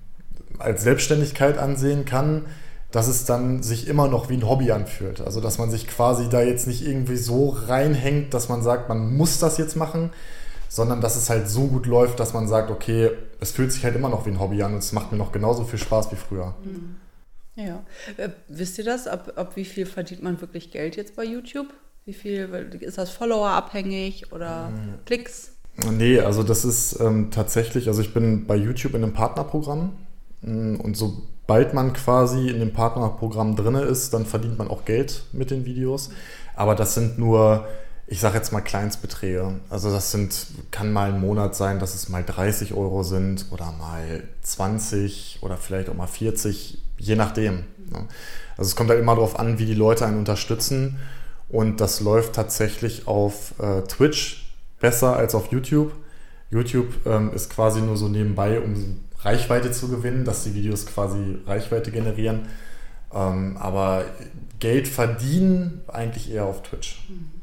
als 0.62 0.84
Selbstständigkeit 0.84 1.58
ansehen 1.58 2.06
kann, 2.06 2.46
dass 2.91 3.08
es 3.08 3.25
dann 3.25 3.63
sich 3.63 3.88
immer 3.88 4.08
noch 4.08 4.30
wie 4.30 4.36
ein 4.36 4.48
Hobby 4.48 4.72
anfühlt. 4.72 5.22
Also 5.22 5.39
dass 5.39 5.58
man 5.58 5.72
sich 5.72 5.88
quasi 5.88 6.30
da 6.30 6.41
jetzt 6.41 6.68
nicht 6.68 6.86
irgendwie 6.86 7.18
so 7.18 7.50
reinhängt, 7.50 8.34
dass 8.34 8.50
man 8.50 8.62
sagt, 8.62 8.89
man 8.89 9.15
muss 9.15 9.39
das 9.39 9.58
jetzt 9.58 9.75
machen, 9.75 10.12
sondern 10.68 11.01
dass 11.01 11.15
es 11.15 11.30
halt 11.30 11.50
so 11.50 11.68
gut 11.68 11.86
läuft, 11.86 12.20
dass 12.20 12.34
man 12.34 12.48
sagt, 12.48 12.70
okay, 12.70 13.12
es 13.39 13.51
fühlt 13.51 13.72
sich 13.72 13.84
halt 13.84 13.96
immer 13.96 14.10
noch 14.10 14.25
wie 14.25 14.30
ein 14.30 14.39
Hobby 14.39 14.62
an 14.63 14.74
und 14.74 14.80
es 14.80 14.91
macht 14.91 15.12
mir 15.12 15.18
noch 15.18 15.32
genauso 15.32 15.63
viel 15.63 15.80
Spaß 15.80 16.12
wie 16.12 16.15
früher. 16.15 16.53
Mhm. 16.63 16.96
Ja. 17.56 17.84
Äh, 18.18 18.30
wisst 18.48 18.77
ihr 18.77 18.86
das? 18.86 19.08
Ab, 19.08 19.34
ab 19.36 19.56
wie 19.56 19.65
viel 19.65 19.86
verdient 19.86 20.24
man 20.24 20.39
wirklich 20.41 20.72
Geld 20.72 20.96
jetzt 20.96 21.15
bei 21.15 21.24
YouTube? 21.24 21.68
Wie 22.06 22.13
viel 22.13 22.50
ist 22.80 22.98
das 22.98 23.10
Follower 23.10 23.50
abhängig 23.50 24.32
oder 24.32 24.70
mhm. 24.70 25.06
Klicks? 25.06 25.51
Nee, 25.91 26.20
also 26.20 26.44
das 26.44 26.65
ist 26.65 27.00
ähm, 27.00 27.32
tatsächlich, 27.32 27.88
also 27.88 28.01
ich 28.01 28.13
bin 28.13 28.46
bei 28.46 28.56
YouTube 28.56 28.94
in 28.94 29.03
einem 29.03 29.13
Partnerprogramm 29.13 29.80
mm, 29.86 29.91
und 30.43 30.95
sobald 30.98 31.74
man 31.74 31.93
quasi 31.93 32.50
in 32.50 32.60
dem 32.60 32.74
Partnerprogramm 32.74 33.55
drin 33.55 33.75
ist, 33.75 34.13
dann 34.13 34.25
verdient 34.25 34.57
man 34.57 34.69
auch 34.69 34.86
Geld 34.86 35.25
mit 35.33 35.51
den 35.51 35.65
Videos. 35.65 36.10
Aber 36.55 36.75
das 36.75 36.95
sind 36.95 37.19
nur, 37.19 37.67
ich 38.07 38.19
sage 38.19 38.38
jetzt 38.38 38.51
mal 38.51 38.62
Kleinstbeträge. 38.62 39.60
Also 39.69 39.91
das 39.91 40.12
sind, 40.12 40.48
kann 40.71 40.91
mal 40.91 41.13
ein 41.13 41.21
Monat 41.21 41.55
sein, 41.55 41.79
dass 41.79 41.93
es 41.93 42.10
mal 42.10 42.24
30 42.24 42.74
Euro 42.74 43.03
sind 43.03 43.45
oder 43.51 43.71
mal 43.71 44.24
20 44.41 45.39
oder 45.41 45.57
vielleicht 45.57 45.89
auch 45.89 45.95
mal 45.95 46.07
40, 46.07 46.81
je 46.98 47.15
nachdem. 47.15 47.63
Ne? 47.91 48.07
Also 48.57 48.69
es 48.69 48.75
kommt 48.75 48.89
halt 48.89 49.00
immer 49.00 49.15
darauf 49.15 49.39
an, 49.39 49.60
wie 49.60 49.65
die 49.65 49.75
Leute 49.75 50.05
einen 50.05 50.19
unterstützen. 50.19 51.00
Und 51.50 51.81
das 51.81 52.00
läuft 52.00 52.33
tatsächlich 52.33 53.07
auf 53.07 53.53
äh, 53.60 53.81
Twitch 53.81 54.55
besser 54.79 55.15
als 55.15 55.36
auf 55.36 55.51
YouTube. 55.51 55.93
YouTube 56.50 57.05
ähm, 57.05 57.31
ist 57.33 57.50
quasi 57.50 57.81
nur 57.81 57.98
so 57.98 58.07
nebenbei, 58.07 58.60
um 58.60 59.01
Reichweite 59.24 59.72
zu 59.72 59.90
gewinnen, 59.90 60.25
dass 60.25 60.44
die 60.44 60.54
Videos 60.56 60.86
quasi 60.86 61.38
Reichweite 61.46 61.92
generieren. 61.92 62.48
Ähm, 63.13 63.58
aber 63.58 64.06
Geld 64.60 64.88
verdienen 64.88 65.82
eigentlich 65.88 66.32
eher 66.32 66.46
auf 66.46 66.63
Twitch. 66.63 67.04
Mhm. 67.10 67.40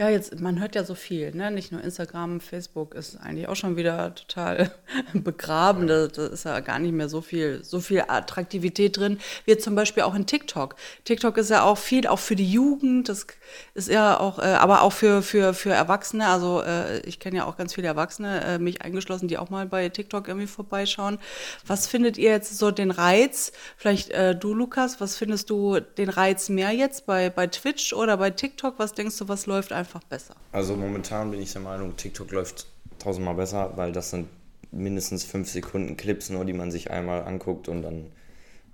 Ja, 0.00 0.08
jetzt, 0.08 0.38
man 0.40 0.60
hört 0.60 0.76
ja 0.76 0.84
so 0.84 0.94
viel, 0.94 1.34
ne? 1.34 1.50
Nicht 1.50 1.72
nur 1.72 1.82
Instagram, 1.82 2.40
Facebook 2.40 2.94
ist 2.94 3.16
eigentlich 3.16 3.48
auch 3.48 3.56
schon 3.56 3.76
wieder 3.76 4.14
total 4.14 4.70
begraben. 5.12 5.88
Da, 5.88 6.06
da, 6.06 6.26
ist 6.26 6.44
ja 6.44 6.60
gar 6.60 6.78
nicht 6.78 6.92
mehr 6.92 7.08
so 7.08 7.20
viel, 7.20 7.64
so 7.64 7.80
viel 7.80 8.04
Attraktivität 8.06 8.96
drin. 8.96 9.18
Wie 9.44 9.56
zum 9.58 9.74
Beispiel 9.74 10.04
auch 10.04 10.14
in 10.14 10.26
TikTok. 10.26 10.76
TikTok 11.04 11.36
ist 11.38 11.50
ja 11.50 11.64
auch 11.64 11.78
viel, 11.78 12.06
auch 12.06 12.20
für 12.20 12.36
die 12.36 12.50
Jugend, 12.50 13.08
das 13.08 13.26
ist 13.74 13.88
ja 13.88 14.18
auch, 14.20 14.38
äh, 14.38 14.42
aber 14.42 14.82
auch 14.82 14.92
für, 14.92 15.20
für, 15.20 15.52
für 15.52 15.72
Erwachsene. 15.72 16.28
Also 16.28 16.62
äh, 16.62 17.00
ich 17.00 17.18
kenne 17.18 17.38
ja 17.38 17.44
auch 17.46 17.56
ganz 17.56 17.74
viele 17.74 17.88
Erwachsene, 17.88 18.44
äh, 18.44 18.58
mich 18.58 18.82
eingeschlossen, 18.82 19.26
die 19.26 19.36
auch 19.36 19.50
mal 19.50 19.66
bei 19.66 19.88
TikTok 19.88 20.28
irgendwie 20.28 20.46
vorbeischauen. 20.46 21.18
Was 21.66 21.88
findet 21.88 22.18
ihr 22.18 22.30
jetzt 22.30 22.56
so 22.56 22.70
den 22.70 22.92
Reiz? 22.92 23.52
Vielleicht 23.76 24.10
äh, 24.10 24.36
du, 24.36 24.54
Lukas, 24.54 25.00
was 25.00 25.16
findest 25.16 25.50
du 25.50 25.80
den 25.80 26.08
Reiz 26.08 26.48
mehr 26.48 26.70
jetzt 26.70 27.04
bei, 27.04 27.30
bei 27.30 27.48
Twitch 27.48 27.92
oder 27.92 28.16
bei 28.16 28.30
TikTok? 28.30 28.78
Was 28.78 28.92
denkst 28.94 29.18
du, 29.18 29.26
was 29.26 29.46
läuft 29.46 29.58
läuft 29.58 29.72
einfach 29.88 30.04
besser. 30.04 30.36
Also 30.52 30.76
momentan 30.76 31.30
bin 31.30 31.40
ich 31.40 31.52
der 31.52 31.62
Meinung, 31.62 31.96
TikTok 31.96 32.30
läuft 32.30 32.66
tausendmal 32.98 33.34
besser, 33.34 33.72
weil 33.76 33.92
das 33.92 34.10
sind 34.10 34.28
mindestens 34.70 35.24
fünf 35.24 35.48
Sekunden 35.48 35.96
Clips 35.96 36.28
nur, 36.28 36.44
die 36.44 36.52
man 36.52 36.70
sich 36.70 36.90
einmal 36.90 37.24
anguckt 37.24 37.68
und 37.68 37.82
dann 37.82 38.10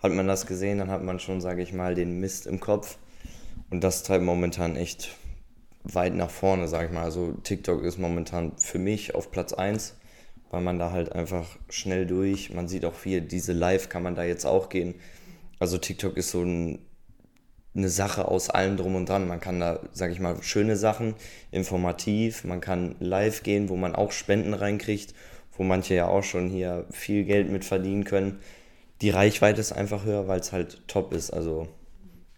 hat 0.02 0.12
man 0.12 0.26
das 0.26 0.46
gesehen, 0.46 0.78
dann 0.78 0.90
hat 0.90 1.04
man 1.04 1.20
schon, 1.20 1.40
sage 1.40 1.62
ich 1.62 1.72
mal, 1.72 1.94
den 1.94 2.18
Mist 2.18 2.46
im 2.46 2.58
Kopf. 2.58 2.98
Und 3.70 3.84
das 3.84 4.02
treibt 4.02 4.24
momentan 4.24 4.76
echt 4.76 5.14
weit 5.84 6.14
nach 6.14 6.30
vorne, 6.30 6.66
sage 6.66 6.86
ich 6.86 6.92
mal. 6.92 7.04
Also 7.04 7.32
TikTok 7.44 7.84
ist 7.84 7.98
momentan 7.98 8.58
für 8.58 8.78
mich 8.78 9.14
auf 9.14 9.30
Platz 9.30 9.52
1, 9.52 9.94
weil 10.50 10.62
man 10.62 10.78
da 10.78 10.90
halt 10.90 11.12
einfach 11.12 11.46
schnell 11.70 12.06
durch, 12.06 12.52
man 12.52 12.66
sieht 12.66 12.84
auch 12.84 12.94
viel, 12.94 13.20
diese 13.20 13.52
Live 13.52 13.88
kann 13.88 14.02
man 14.02 14.16
da 14.16 14.24
jetzt 14.24 14.46
auch 14.46 14.68
gehen. 14.68 14.96
Also 15.60 15.78
TikTok 15.78 16.16
ist 16.16 16.30
so 16.30 16.42
ein 16.42 16.83
eine 17.76 17.88
Sache 17.88 18.28
aus 18.28 18.50
allem 18.50 18.76
drum 18.76 18.94
und 18.94 19.08
dran. 19.08 19.26
Man 19.26 19.40
kann 19.40 19.60
da, 19.60 19.80
sage 19.92 20.12
ich 20.12 20.20
mal, 20.20 20.42
schöne 20.42 20.76
Sachen, 20.76 21.14
informativ, 21.50 22.44
man 22.44 22.60
kann 22.60 22.94
live 23.00 23.42
gehen, 23.42 23.68
wo 23.68 23.76
man 23.76 23.94
auch 23.94 24.12
Spenden 24.12 24.54
reinkriegt, 24.54 25.14
wo 25.56 25.64
manche 25.64 25.94
ja 25.94 26.06
auch 26.06 26.22
schon 26.22 26.48
hier 26.48 26.86
viel 26.90 27.24
Geld 27.24 27.50
mit 27.50 27.64
verdienen 27.64 28.04
können. 28.04 28.40
Die 29.00 29.10
Reichweite 29.10 29.60
ist 29.60 29.72
einfach 29.72 30.04
höher, 30.04 30.28
weil 30.28 30.40
es 30.40 30.52
halt 30.52 30.86
top 30.86 31.12
ist. 31.12 31.30
Also 31.30 31.68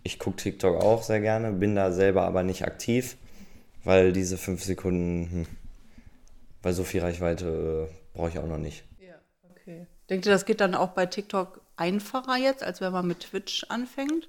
ich 0.03 0.19
gucke 0.19 0.37
TikTok 0.37 0.83
auch 0.83 1.03
sehr 1.03 1.21
gerne, 1.21 1.53
bin 1.53 1.75
da 1.75 1.93
selber 1.93 2.23
aber 2.23 2.43
nicht 2.43 2.65
aktiv, 2.65 3.17
weil 3.85 4.13
diese 4.13 4.39
fünf 4.39 4.65
Sekunden, 4.65 5.31
hm, 5.31 5.47
weil 6.63 6.73
so 6.73 6.85
viel 6.85 7.03
Reichweite 7.03 7.89
äh, 7.91 8.17
brauche 8.17 8.31
ich 8.31 8.39
auch 8.39 8.47
noch 8.47 8.59
nicht. 8.59 8.85
Ja, 8.99 9.17
okay. 9.51 9.87
Denkt 10.09 10.27
ihr, 10.27 10.33
das 10.33 10.47
geht 10.47 10.61
dann 10.61 10.75
auch 10.75 10.91
bei 10.91 11.07
TikTok 11.07 11.61
einfacher 11.77 12.37
jetzt, 12.37 12.63
als 12.63 12.81
wenn 12.81 12.93
man 12.93 13.07
mit 13.07 13.21
Twitch 13.21 13.65
anfängt? 13.69 14.29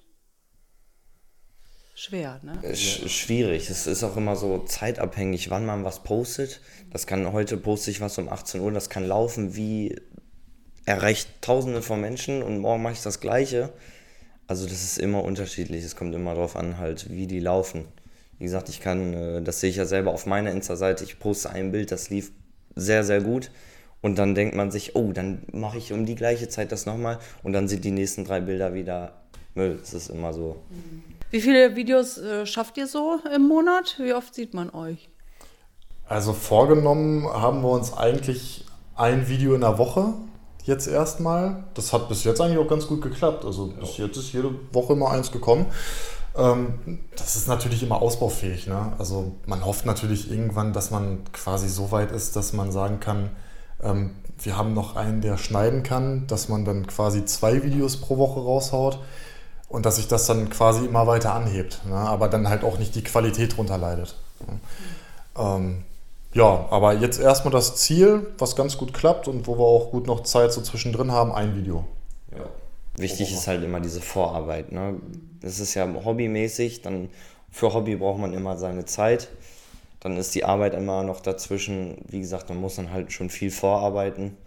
Schwer, 1.98 2.40
ne? 2.44 2.76
Sch 2.76 3.10
schwierig. 3.10 3.70
Es 3.70 3.88
ist 3.88 4.04
auch 4.04 4.16
immer 4.16 4.36
so 4.36 4.60
zeitabhängig, 4.60 5.50
wann 5.50 5.66
man 5.66 5.84
was 5.84 6.04
postet. 6.04 6.62
Das 6.92 7.08
kann 7.08 7.32
heute 7.34 7.58
poste 7.58 7.92
ich 7.92 8.02
was 8.02 8.18
um 8.18 8.30
18 8.30 8.62
Uhr, 8.62 8.72
das 8.72 8.90
kann 8.90 9.06
laufen 9.06 9.56
wie 9.56 9.96
erreicht 10.86 11.30
tausende 11.42 11.82
von 11.82 12.00
Menschen 12.00 12.44
und 12.44 12.60
morgen 12.60 12.82
mache 12.82 12.94
ich 12.94 13.02
das 13.02 13.20
gleiche. 13.20 13.74
Also 14.46 14.66
das 14.66 14.84
ist 14.84 15.00
immer 15.00 15.24
unterschiedlich. 15.24 15.84
Es 15.84 15.96
kommt 15.96 16.16
immer 16.16 16.36
darauf 16.36 16.56
an, 16.56 16.78
halt, 16.78 17.10
wie 17.10 17.28
die 17.28 17.40
laufen. 17.40 17.86
Wie 18.38 18.46
gesagt, 18.46 18.70
ich 18.70 18.80
kann, 18.80 19.14
äh, 19.14 19.42
das 19.42 19.60
sehe 19.60 19.70
ich 19.70 19.76
ja 19.76 19.86
selber 19.86 20.12
auf 20.12 20.26
meiner 20.26 20.52
Insta-Seite, 20.52 21.04
ich 21.04 21.20
poste 21.20 21.50
ein 21.50 21.72
Bild, 21.72 21.92
das 21.92 22.10
lief 22.10 22.32
sehr, 22.76 23.04
sehr 23.04 23.22
gut. 23.22 23.52
Und 24.00 24.20
dann 24.20 24.36
denkt 24.36 24.56
man 24.56 24.72
sich, 24.72 24.96
oh, 24.96 25.12
dann 25.12 25.42
mache 25.52 25.80
ich 25.80 25.92
um 25.92 26.06
die 26.06 26.16
gleiche 26.16 26.48
Zeit 26.48 26.72
das 26.72 26.86
nochmal 26.86 27.18
und 27.44 27.52
dann 27.52 27.68
sind 27.68 27.84
die 27.84 27.92
nächsten 27.92 28.24
drei 28.24 28.40
Bilder 28.40 28.74
wieder 28.76 29.14
Müll. 29.56 29.80
Das 29.82 29.94
ist 29.94 30.10
immer 30.10 30.34
so. 30.34 30.62
Mhm. 30.70 31.17
Wie 31.30 31.42
viele 31.42 31.76
Videos 31.76 32.18
äh, 32.18 32.46
schafft 32.46 32.78
ihr 32.78 32.88
so 32.88 33.20
im 33.36 33.48
Monat? 33.48 33.96
Wie 34.00 34.14
oft 34.14 34.34
sieht 34.34 34.54
man 34.54 34.70
euch? 34.70 35.10
Also 36.08 36.32
vorgenommen 36.32 37.28
haben 37.28 37.62
wir 37.64 37.70
uns 37.70 37.94
eigentlich 37.94 38.66
ein 38.96 39.28
Video 39.28 39.54
in 39.54 39.62
der 39.62 39.78
Woche 39.78 40.14
jetzt 40.64 40.88
erstmal. 40.88 41.66
Das 41.74 41.92
hat 41.92 42.08
bis 42.08 42.24
jetzt 42.24 42.40
eigentlich 42.40 42.60
auch 42.60 42.70
ganz 42.70 42.88
gut 42.88 43.02
geklappt. 43.02 43.44
Also 43.44 43.68
bis 43.68 43.98
jetzt 43.98 44.16
ist 44.16 44.32
jede 44.32 44.52
Woche 44.72 44.94
immer 44.94 45.12
eins 45.12 45.32
gekommen. 45.32 45.66
Ähm, 46.38 47.00
das 47.18 47.36
ist 47.36 47.50
natürlich 47.50 47.84
immer 47.84 48.02
ausbaufähig. 48.02 48.68
Ne? 48.68 48.94
Also 48.98 49.34
man 49.46 49.66
hofft 49.66 49.86
natürlich 49.86 50.32
irgendwann, 50.32 50.72
dass 50.72 50.92
man 50.92 51.26
quasi 51.34 51.68
so 51.68 51.92
weit 51.92 52.14
ist, 52.14 52.38
dass 52.38 52.54
man 52.54 52.72
sagen 52.72 53.02
kann, 53.02 53.32
ähm, 53.84 54.12
wir 54.40 54.58
haben 54.58 54.74
noch 54.74 54.96
einen, 54.96 55.20
der 55.20 55.38
schneiden 55.38 55.84
kann, 55.84 56.26
dass 56.28 56.48
man 56.48 56.64
dann 56.64 56.88
quasi 56.88 57.26
zwei 57.26 57.64
Videos 57.64 57.98
pro 57.98 58.18
Woche 58.18 58.40
raushaut 58.40 59.00
und 59.70 59.86
dass 59.86 59.98
sich 59.98 60.08
das 60.08 60.26
dann 60.26 60.50
quasi 60.50 60.86
immer 60.86 61.08
weiter 61.08 61.34
anhebt, 61.34 61.82
ne? 61.86 61.96
aber 61.96 62.28
dann 62.30 62.48
halt 62.48 62.64
auch 62.64 62.80
nicht 62.80 62.96
die 62.96 63.04
Qualität 63.04 63.58
drunter 63.58 63.78
leidet. 63.78 64.16
Ähm, 65.38 65.84
ja, 66.34 66.68
aber 66.70 66.94
jetzt 66.94 67.20
erstmal 67.20 67.52
das 67.52 67.76
Ziel, 67.78 68.28
was 68.38 68.56
ganz 68.56 68.78
gut 68.78 68.94
klappt 68.94 69.28
und 69.28 69.48
wo 69.48 69.58
wir 69.58 69.66
auch 69.66 69.92
gut 69.92 70.08
noch 70.08 70.24
Zeit 70.24 70.54
so 70.54 70.62
zwischendrin 70.62 71.12
haben, 71.12 71.32
ein 71.32 71.56
Video. 71.56 71.86
Ja. 72.32 72.46
Wichtig 72.98 73.32
ist 73.32 73.48
halt 73.48 73.64
immer 73.64 73.80
diese 73.80 74.02
Vorarbeit. 74.02 74.72
Ne? 74.72 74.96
Das 75.42 75.60
ist 75.60 75.74
ja 75.74 75.88
hobbymäßig, 75.88 76.82
dann 76.82 77.10
für 77.52 77.74
Hobby 77.74 77.96
braucht 77.96 78.20
man 78.20 78.34
immer 78.34 78.58
seine 78.58 78.86
Zeit. 78.86 79.30
Dann 80.00 80.18
ist 80.18 80.36
die 80.36 80.46
Arbeit 80.46 80.74
immer 80.74 81.04
noch 81.04 81.22
dazwischen. 81.22 81.98
Wie 82.08 82.20
gesagt, 82.20 82.50
man 82.50 82.60
muss 82.60 82.76
dann 82.76 82.92
halt 82.92 83.12
schon 83.12 83.30
viel 83.30 83.52
vorarbeiten 83.52 84.38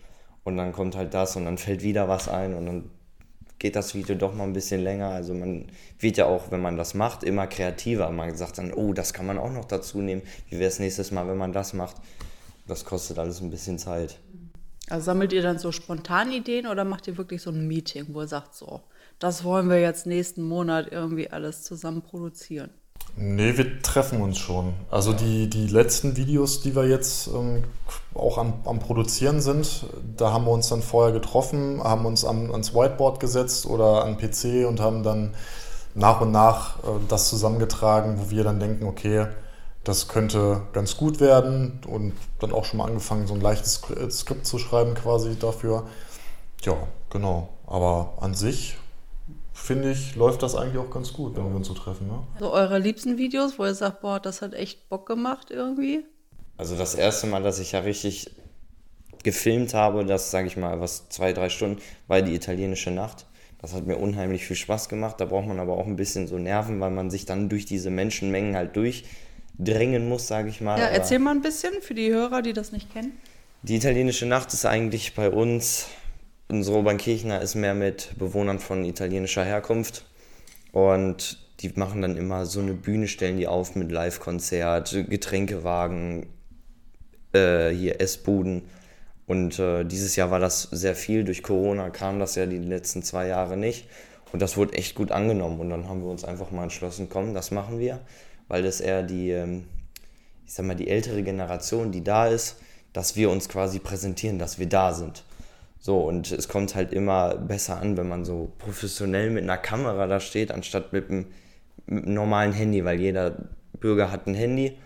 und 0.44 0.56
dann 0.56 0.72
kommt 0.72 0.96
halt 0.96 1.12
das 1.12 1.36
und 1.36 1.44
dann 1.44 1.58
fällt 1.58 1.82
wieder 1.82 2.08
was 2.08 2.28
ein 2.28 2.54
und 2.54 2.66
dann 2.66 2.90
geht 3.60 3.76
das 3.76 3.94
Video 3.94 4.16
doch 4.16 4.34
mal 4.34 4.44
ein 4.44 4.54
bisschen 4.54 4.82
länger. 4.82 5.10
Also 5.10 5.34
man 5.34 5.66
wird 6.00 6.16
ja 6.16 6.26
auch, 6.26 6.50
wenn 6.50 6.62
man 6.62 6.76
das 6.76 6.94
macht, 6.94 7.22
immer 7.22 7.46
kreativer. 7.46 8.10
Man 8.10 8.34
sagt 8.34 8.58
dann, 8.58 8.72
oh, 8.72 8.92
das 8.92 9.12
kann 9.12 9.26
man 9.26 9.38
auch 9.38 9.52
noch 9.52 9.66
dazu 9.66 10.00
nehmen. 10.00 10.22
Wie 10.48 10.58
wäre 10.58 10.68
es 10.68 10.80
nächstes 10.80 11.12
Mal, 11.12 11.28
wenn 11.28 11.36
man 11.36 11.52
das 11.52 11.74
macht? 11.74 11.96
Das 12.66 12.84
kostet 12.84 13.18
alles 13.18 13.40
ein 13.40 13.50
bisschen 13.50 13.78
Zeit. 13.78 14.18
Also 14.88 15.04
sammelt 15.04 15.32
ihr 15.32 15.42
dann 15.42 15.58
so 15.58 15.70
spontan 15.72 16.32
Ideen 16.32 16.66
oder 16.66 16.84
macht 16.84 17.06
ihr 17.06 17.18
wirklich 17.18 17.42
so 17.42 17.50
ein 17.50 17.68
Meeting, 17.68 18.06
wo 18.08 18.22
ihr 18.22 18.26
sagt, 18.26 18.54
so, 18.54 18.80
das 19.18 19.44
wollen 19.44 19.68
wir 19.68 19.80
jetzt 19.80 20.06
nächsten 20.06 20.42
Monat 20.42 20.88
irgendwie 20.90 21.30
alles 21.30 21.62
zusammen 21.62 22.02
produzieren? 22.02 22.70
Nee, 23.16 23.56
wir 23.56 23.82
treffen 23.82 24.22
uns 24.22 24.38
schon. 24.38 24.74
Also 24.90 25.12
die, 25.12 25.50
die 25.50 25.66
letzten 25.66 26.16
Videos, 26.16 26.62
die 26.62 26.74
wir 26.74 26.86
jetzt 26.86 27.28
ähm, 27.28 27.64
auch 28.14 28.38
am, 28.38 28.54
am 28.64 28.78
Produzieren 28.78 29.40
sind, 29.40 29.86
da 30.16 30.32
haben 30.32 30.44
wir 30.44 30.52
uns 30.52 30.68
dann 30.68 30.82
vorher 30.82 31.12
getroffen, 31.12 31.82
haben 31.82 32.06
uns 32.06 32.24
am, 32.24 32.50
ans 32.50 32.74
Whiteboard 32.74 33.20
gesetzt 33.20 33.66
oder 33.66 34.04
an 34.04 34.16
PC 34.16 34.66
und 34.66 34.80
haben 34.80 35.02
dann 35.02 35.34
nach 35.94 36.20
und 36.20 36.30
nach 36.32 36.78
äh, 36.78 36.98
das 37.08 37.28
zusammengetragen, 37.28 38.18
wo 38.18 38.30
wir 38.30 38.44
dann 38.44 38.60
denken, 38.60 38.86
okay, 38.86 39.26
das 39.84 40.08
könnte 40.08 40.62
ganz 40.72 40.96
gut 40.96 41.20
werden 41.20 41.80
und 41.86 42.12
dann 42.38 42.52
auch 42.52 42.64
schon 42.64 42.78
mal 42.78 42.86
angefangen, 42.86 43.26
so 43.26 43.34
ein 43.34 43.40
leichtes 43.40 43.82
Skript 44.10 44.46
zu 44.46 44.58
schreiben 44.58 44.94
quasi 44.94 45.38
dafür. 45.38 45.84
Ja, 46.62 46.76
genau. 47.08 47.48
Aber 47.66 48.14
an 48.20 48.34
sich 48.34 48.76
finde 49.60 49.92
ich, 49.92 50.14
läuft 50.16 50.42
das 50.42 50.54
eigentlich 50.54 50.78
auch 50.78 50.90
ganz 50.90 51.12
gut, 51.12 51.36
wenn 51.36 51.48
wir 51.48 51.56
uns 51.56 51.68
so 51.68 51.74
treffen. 51.74 52.08
Ne? 52.08 52.22
So 52.38 52.52
eure 52.52 52.78
liebsten 52.78 53.18
Videos, 53.18 53.58
wo 53.58 53.64
ihr 53.64 53.74
sagt, 53.74 54.00
boah, 54.00 54.20
das 54.20 54.42
hat 54.42 54.54
echt 54.54 54.88
Bock 54.88 55.06
gemacht 55.06 55.50
irgendwie? 55.50 56.04
Also 56.56 56.76
das 56.76 56.94
erste 56.94 57.26
Mal, 57.26 57.42
dass 57.42 57.58
ich 57.58 57.72
ja 57.72 57.80
richtig 57.80 58.30
gefilmt 59.22 59.74
habe, 59.74 60.04
das 60.04 60.30
sage 60.30 60.46
ich 60.46 60.56
mal, 60.56 60.80
was 60.80 61.08
zwei, 61.08 61.32
drei 61.32 61.48
Stunden, 61.48 61.80
war 62.06 62.22
die 62.22 62.34
italienische 62.34 62.90
Nacht. 62.90 63.26
Das 63.60 63.74
hat 63.74 63.86
mir 63.86 63.96
unheimlich 63.96 64.46
viel 64.46 64.56
Spaß 64.56 64.88
gemacht. 64.88 65.20
Da 65.20 65.26
braucht 65.26 65.46
man 65.46 65.60
aber 65.60 65.76
auch 65.76 65.86
ein 65.86 65.96
bisschen 65.96 66.26
so 66.26 66.38
Nerven, 66.38 66.80
weil 66.80 66.90
man 66.90 67.10
sich 67.10 67.26
dann 67.26 67.50
durch 67.50 67.66
diese 67.66 67.90
Menschenmengen 67.90 68.56
halt 68.56 68.74
durchdrängen 68.76 70.08
muss, 70.08 70.26
sage 70.26 70.48
ich 70.48 70.62
mal. 70.62 70.78
Ja, 70.78 70.86
erzähl 70.86 71.18
mal 71.18 71.32
ein 71.32 71.42
bisschen 71.42 71.82
für 71.82 71.94
die 71.94 72.10
Hörer, 72.10 72.40
die 72.40 72.54
das 72.54 72.72
nicht 72.72 72.90
kennen. 72.92 73.12
Die 73.62 73.76
italienische 73.76 74.24
Nacht 74.24 74.54
ist 74.54 74.64
eigentlich 74.64 75.14
bei 75.14 75.28
uns, 75.28 75.88
unsere 76.50 76.78
Obernkirchner 76.78 77.40
ist 77.40 77.54
mehr 77.54 77.74
mit 77.74 78.10
Bewohnern 78.18 78.58
von 78.58 78.84
italienischer 78.84 79.44
Herkunft. 79.44 80.04
Und 80.72 81.38
die 81.60 81.72
machen 81.74 82.02
dann 82.02 82.16
immer 82.16 82.46
so 82.46 82.60
eine 82.60 82.74
Bühne, 82.74 83.08
stellen 83.08 83.36
die 83.36 83.46
auf 83.46 83.74
mit 83.76 83.90
Live-Konzert, 83.92 84.96
Getränkewagen, 85.08 86.26
äh, 87.32 87.70
hier 87.70 88.00
Essbuden. 88.00 88.62
Und 89.26 89.58
äh, 89.58 89.84
dieses 89.84 90.16
Jahr 90.16 90.30
war 90.30 90.40
das 90.40 90.62
sehr 90.62 90.94
viel. 90.94 91.24
Durch 91.24 91.42
Corona 91.42 91.90
kam 91.90 92.18
das 92.18 92.34
ja 92.34 92.46
die 92.46 92.58
letzten 92.58 93.02
zwei 93.02 93.26
Jahre 93.28 93.56
nicht. 93.56 93.86
Und 94.32 94.42
das 94.42 94.56
wurde 94.56 94.74
echt 94.74 94.94
gut 94.94 95.12
angenommen. 95.12 95.60
Und 95.60 95.70
dann 95.70 95.88
haben 95.88 96.02
wir 96.02 96.10
uns 96.10 96.24
einfach 96.24 96.50
mal 96.50 96.64
entschlossen, 96.64 97.08
komm, 97.08 97.34
das 97.34 97.50
machen 97.50 97.78
wir. 97.78 98.00
Weil 98.48 98.62
das 98.62 98.80
eher 98.80 99.02
die, 99.02 99.30
ähm, 99.30 99.66
ich 100.46 100.54
sag 100.54 100.66
mal, 100.66 100.74
die 100.74 100.88
ältere 100.88 101.22
Generation, 101.22 101.92
die 101.92 102.02
da 102.02 102.26
ist, 102.26 102.56
dass 102.92 103.14
wir 103.14 103.30
uns 103.30 103.48
quasi 103.48 103.78
präsentieren, 103.78 104.38
dass 104.38 104.58
wir 104.58 104.68
da 104.68 104.92
sind. 104.92 105.24
So, 105.80 105.98
und 105.98 106.30
es 106.30 106.46
kommt 106.48 106.74
halt 106.74 106.92
immer 106.92 107.36
besser 107.36 107.80
an, 107.80 107.96
wenn 107.96 108.08
man 108.08 108.24
so 108.24 108.52
professionell 108.58 109.30
mit 109.30 109.42
einer 109.42 109.56
Kamera 109.56 110.06
da 110.06 110.20
steht, 110.20 110.52
anstatt 110.52 110.92
mit 110.92 111.10
einem, 111.10 111.26
mit 111.86 112.04
einem 112.04 112.14
normalen 112.14 112.52
Handy, 112.52 112.84
weil 112.84 113.00
jeder 113.00 113.34
Bürger 113.80 114.12
hat 114.12 114.26
ein 114.26 114.34
Handy 114.34 114.76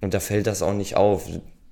und 0.00 0.14
da 0.14 0.20
fällt 0.20 0.46
das 0.46 0.62
auch 0.62 0.72
nicht 0.72 0.96
auf 0.96 1.28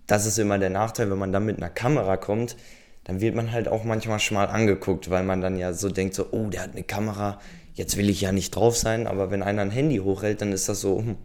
das 0.09 0.25
ist 0.27 0.39
immer 0.39 0.59
der 0.59 0.71
Nachteil, 0.71 1.11
wenn 1.11 1.19
man 1.19 1.33
dann 1.33 1.45
mit 1.45 1.59
einer 1.59 1.71
Kamera 1.71 2.17
kommt, 2.17 2.57
dann 3.05 3.21
wird 3.21 3.37
man 3.37 3.53
halt 3.53 3.69
auch 3.69 3.85
manchmal 3.85 4.19
schmal 4.19 4.49
angeguckt, 4.49 5.11
weil 5.11 5.23
man 5.23 5.41
dann 5.41 5.57
ja 5.57 5.73
so 5.73 5.91
denkt, 5.91 6.15
so, 6.15 6.27
oh, 6.33 6.49
der 6.49 6.63
hat 6.63 6.73
eine 6.73 6.83
Kamera, 6.83 7.39
jetzt 7.75 7.97
will 7.97 8.09
ich 8.11 8.23
ja 8.23 8.33
nicht 8.33 8.57
drauf 8.57 8.77
sein, 8.77 9.07
aber 9.07 9.31
wenn 9.31 9.43
einer 9.43 9.63
ein 9.63 9.71
Handy 9.71 9.99
hochhält, 9.99 10.41
dann 10.41 10.53
ist 10.53 10.69
das 10.69 10.81
so, 10.81 10.99
hm, 10.99 11.17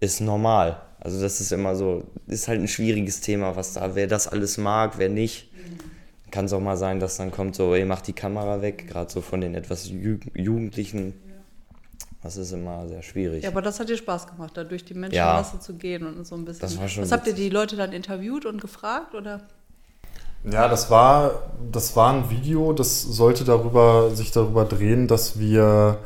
ist 0.00 0.20
normal. 0.20 0.82
Also 0.98 1.20
das 1.20 1.40
ist 1.40 1.52
immer 1.52 1.76
so, 1.76 2.04
ist 2.26 2.48
halt 2.48 2.60
ein 2.60 2.68
schwieriges 2.68 3.20
Thema, 3.20 3.54
was 3.54 3.72
da, 3.72 3.94
wer 3.94 4.08
das 4.08 4.26
alles 4.26 4.58
mag, 4.58 4.98
wer 4.98 5.08
nicht. 5.08 5.48
Kann 6.32 6.46
es 6.46 6.52
auch 6.52 6.60
mal 6.60 6.76
sein, 6.76 6.98
dass 6.98 7.18
dann 7.18 7.30
kommt 7.30 7.54
so, 7.54 7.74
ey, 7.74 7.84
mach 7.84 8.00
die 8.00 8.14
Kamera 8.14 8.60
weg, 8.60 8.88
gerade 8.88 9.12
so 9.12 9.20
von 9.20 9.40
den 9.40 9.54
etwas 9.54 9.88
Jugendlichen 9.88 11.14
das 12.22 12.36
ist 12.36 12.52
immer 12.52 12.86
sehr 12.86 13.02
schwierig. 13.02 13.42
Ja, 13.42 13.50
aber 13.50 13.62
das 13.62 13.80
hat 13.80 13.88
dir 13.88 13.96
Spaß 13.96 14.28
gemacht, 14.28 14.52
da 14.54 14.62
durch 14.62 14.84
die 14.84 14.94
Menschenmasse 14.94 15.56
ja, 15.56 15.60
zu 15.60 15.74
gehen 15.74 16.06
und 16.06 16.24
so 16.24 16.36
ein 16.36 16.44
bisschen. 16.44 16.60
Das 16.60 16.78
war 16.78 16.88
schon 16.88 17.02
Was 17.02 17.10
habt 17.10 17.26
ihr 17.26 17.32
die 17.32 17.48
Leute 17.48 17.74
dann 17.74 17.92
interviewt 17.92 18.46
und 18.46 18.60
gefragt 18.60 19.14
oder? 19.14 19.40
Ja, 20.44 20.68
das 20.68 20.90
war, 20.90 21.42
das 21.70 21.96
war 21.96 22.12
ein 22.12 22.30
Video, 22.30 22.72
das 22.72 23.02
sollte 23.02 23.44
darüber, 23.44 24.10
sich 24.10 24.30
darüber 24.30 24.64
drehen, 24.64 25.08
dass 25.08 25.38
wir, 25.38 25.98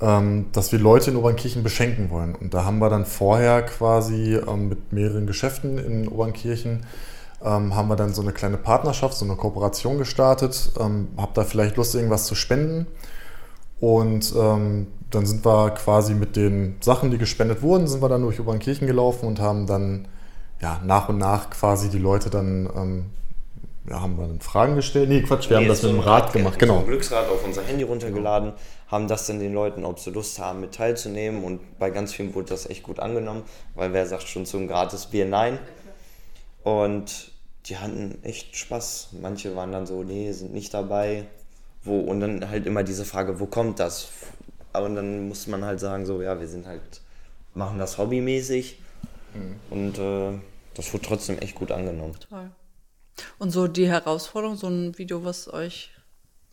ähm, 0.00 0.46
dass 0.52 0.72
wir 0.72 0.80
Leute 0.80 1.10
in 1.10 1.16
Obernkirchen 1.16 1.62
beschenken 1.62 2.10
wollen. 2.10 2.34
Und 2.34 2.52
da 2.52 2.64
haben 2.64 2.78
wir 2.78 2.90
dann 2.90 3.06
vorher 3.06 3.62
quasi 3.62 4.34
ähm, 4.34 4.68
mit 4.68 4.92
mehreren 4.92 5.26
Geschäften 5.26 5.78
in 5.78 6.08
Obernkirchen 6.08 6.84
ähm, 7.44 7.76
haben 7.76 7.88
wir 7.88 7.96
dann 7.96 8.14
so 8.14 8.22
eine 8.22 8.32
kleine 8.32 8.56
Partnerschaft, 8.56 9.14
so 9.14 9.24
eine 9.24 9.36
Kooperation 9.36 9.98
gestartet. 9.98 10.72
Ähm, 10.80 11.08
hab 11.16 11.34
da 11.34 11.44
vielleicht 11.44 11.76
Lust, 11.76 11.94
irgendwas 11.94 12.26
zu 12.26 12.34
spenden. 12.34 12.86
Und 13.80 14.32
ähm, 14.36 14.86
dann 15.10 15.26
sind 15.26 15.44
wir 15.44 15.70
quasi 15.70 16.14
mit 16.14 16.36
den 16.36 16.76
Sachen, 16.80 17.10
die 17.10 17.18
gespendet 17.18 17.62
wurden, 17.62 17.86
sind 17.86 18.02
wir 18.02 18.08
dann 18.08 18.22
durch 18.22 18.40
Obernkirchen 18.40 18.86
gelaufen 18.86 19.26
und 19.26 19.40
haben 19.40 19.66
dann 19.66 20.08
ja, 20.60 20.80
nach 20.84 21.08
und 21.08 21.18
nach 21.18 21.50
quasi 21.50 21.90
die 21.90 21.98
Leute 21.98 22.30
dann, 22.30 22.68
ähm, 22.74 23.06
ja, 23.88 24.00
haben 24.00 24.16
wir 24.16 24.26
dann 24.26 24.40
Fragen 24.40 24.76
gestellt. 24.76 25.10
Nee, 25.10 25.22
Quatsch, 25.22 25.50
wir 25.50 25.58
nee, 25.58 25.64
haben 25.64 25.68
das 25.68 25.82
mit 25.82 25.92
dem 25.92 26.00
Rad 26.00 26.32
gemacht, 26.32 26.58
genau. 26.58 26.78
ein 26.78 26.86
Glücksrad 26.86 27.28
auf 27.28 27.44
unser 27.44 27.62
Handy 27.62 27.84
runtergeladen, 27.84 28.54
haben 28.88 29.06
das 29.06 29.26
dann 29.26 29.38
den 29.38 29.52
Leuten, 29.52 29.84
ob 29.84 29.98
sie 29.98 30.10
Lust 30.10 30.38
haben, 30.38 30.60
mit 30.60 30.74
teilzunehmen 30.74 31.44
und 31.44 31.78
bei 31.78 31.90
ganz 31.90 32.14
vielen 32.14 32.34
wurde 32.34 32.48
das 32.48 32.70
echt 32.70 32.82
gut 32.82 32.98
angenommen, 32.98 33.42
weil 33.74 33.92
wer 33.92 34.06
sagt 34.06 34.28
schon 34.28 34.46
zum 34.46 34.66
gratis 34.68 35.06
Bier 35.06 35.26
nein? 35.26 35.58
Und 36.62 37.33
die 37.66 37.78
hatten 37.78 38.18
echt 38.22 38.56
Spaß. 38.56 39.10
Manche 39.20 39.56
waren 39.56 39.72
dann 39.72 39.86
so, 39.86 40.02
nee, 40.02 40.30
sind 40.32 40.52
nicht 40.52 40.74
dabei. 40.74 41.26
Wo, 41.82 42.00
und 42.00 42.20
dann 42.20 42.48
halt 42.48 42.66
immer 42.66 42.82
diese 42.82 43.04
Frage, 43.04 43.40
wo 43.40 43.46
kommt 43.46 43.78
das? 43.78 44.08
Aber 44.72 44.88
dann 44.88 45.28
muss 45.28 45.46
man 45.46 45.64
halt 45.64 45.80
sagen, 45.80 46.06
so, 46.06 46.22
ja, 46.22 46.38
wir 46.38 46.48
sind 46.48 46.66
halt, 46.66 46.82
machen 47.54 47.78
das 47.78 47.98
hobbymäßig. 47.98 48.78
Mhm. 49.34 49.56
Und 49.70 49.98
äh, 49.98 50.38
das 50.74 50.92
wurde 50.92 51.06
trotzdem 51.06 51.38
echt 51.38 51.54
gut 51.54 51.70
angenommen. 51.70 52.16
Toll. 52.28 52.50
Und 53.38 53.50
so 53.50 53.68
die 53.68 53.88
Herausforderung, 53.88 54.56
so 54.56 54.68
ein 54.68 54.98
Video, 54.98 55.24
was 55.24 55.52
euch 55.52 55.90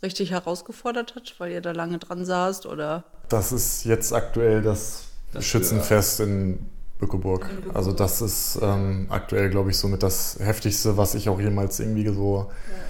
richtig 0.03 0.31
herausgefordert 0.31 1.15
hat, 1.15 1.35
weil 1.39 1.51
ihr 1.51 1.61
da 1.61 1.71
lange 1.71 1.97
dran 1.99 2.25
saßt 2.25 2.65
oder? 2.65 3.03
Das 3.29 3.51
ist 3.51 3.85
jetzt 3.85 4.13
aktuell 4.13 4.61
das, 4.61 5.05
das 5.31 5.45
Schützenfest 5.45 6.21
in 6.21 6.69
Bückeburg. 7.01 7.49
Also 7.73 7.91
das 7.91 8.21
ist 8.21 8.59
ähm, 8.61 9.07
aktuell, 9.09 9.49
glaube 9.49 9.71
ich, 9.71 9.77
somit 9.77 10.03
das 10.03 10.37
Heftigste, 10.39 10.95
was 10.95 11.15
ich 11.15 11.27
auch 11.27 11.41
jemals 11.41 11.81
irgendwie 11.81 12.07
so 12.07 12.47
ja 12.47 12.81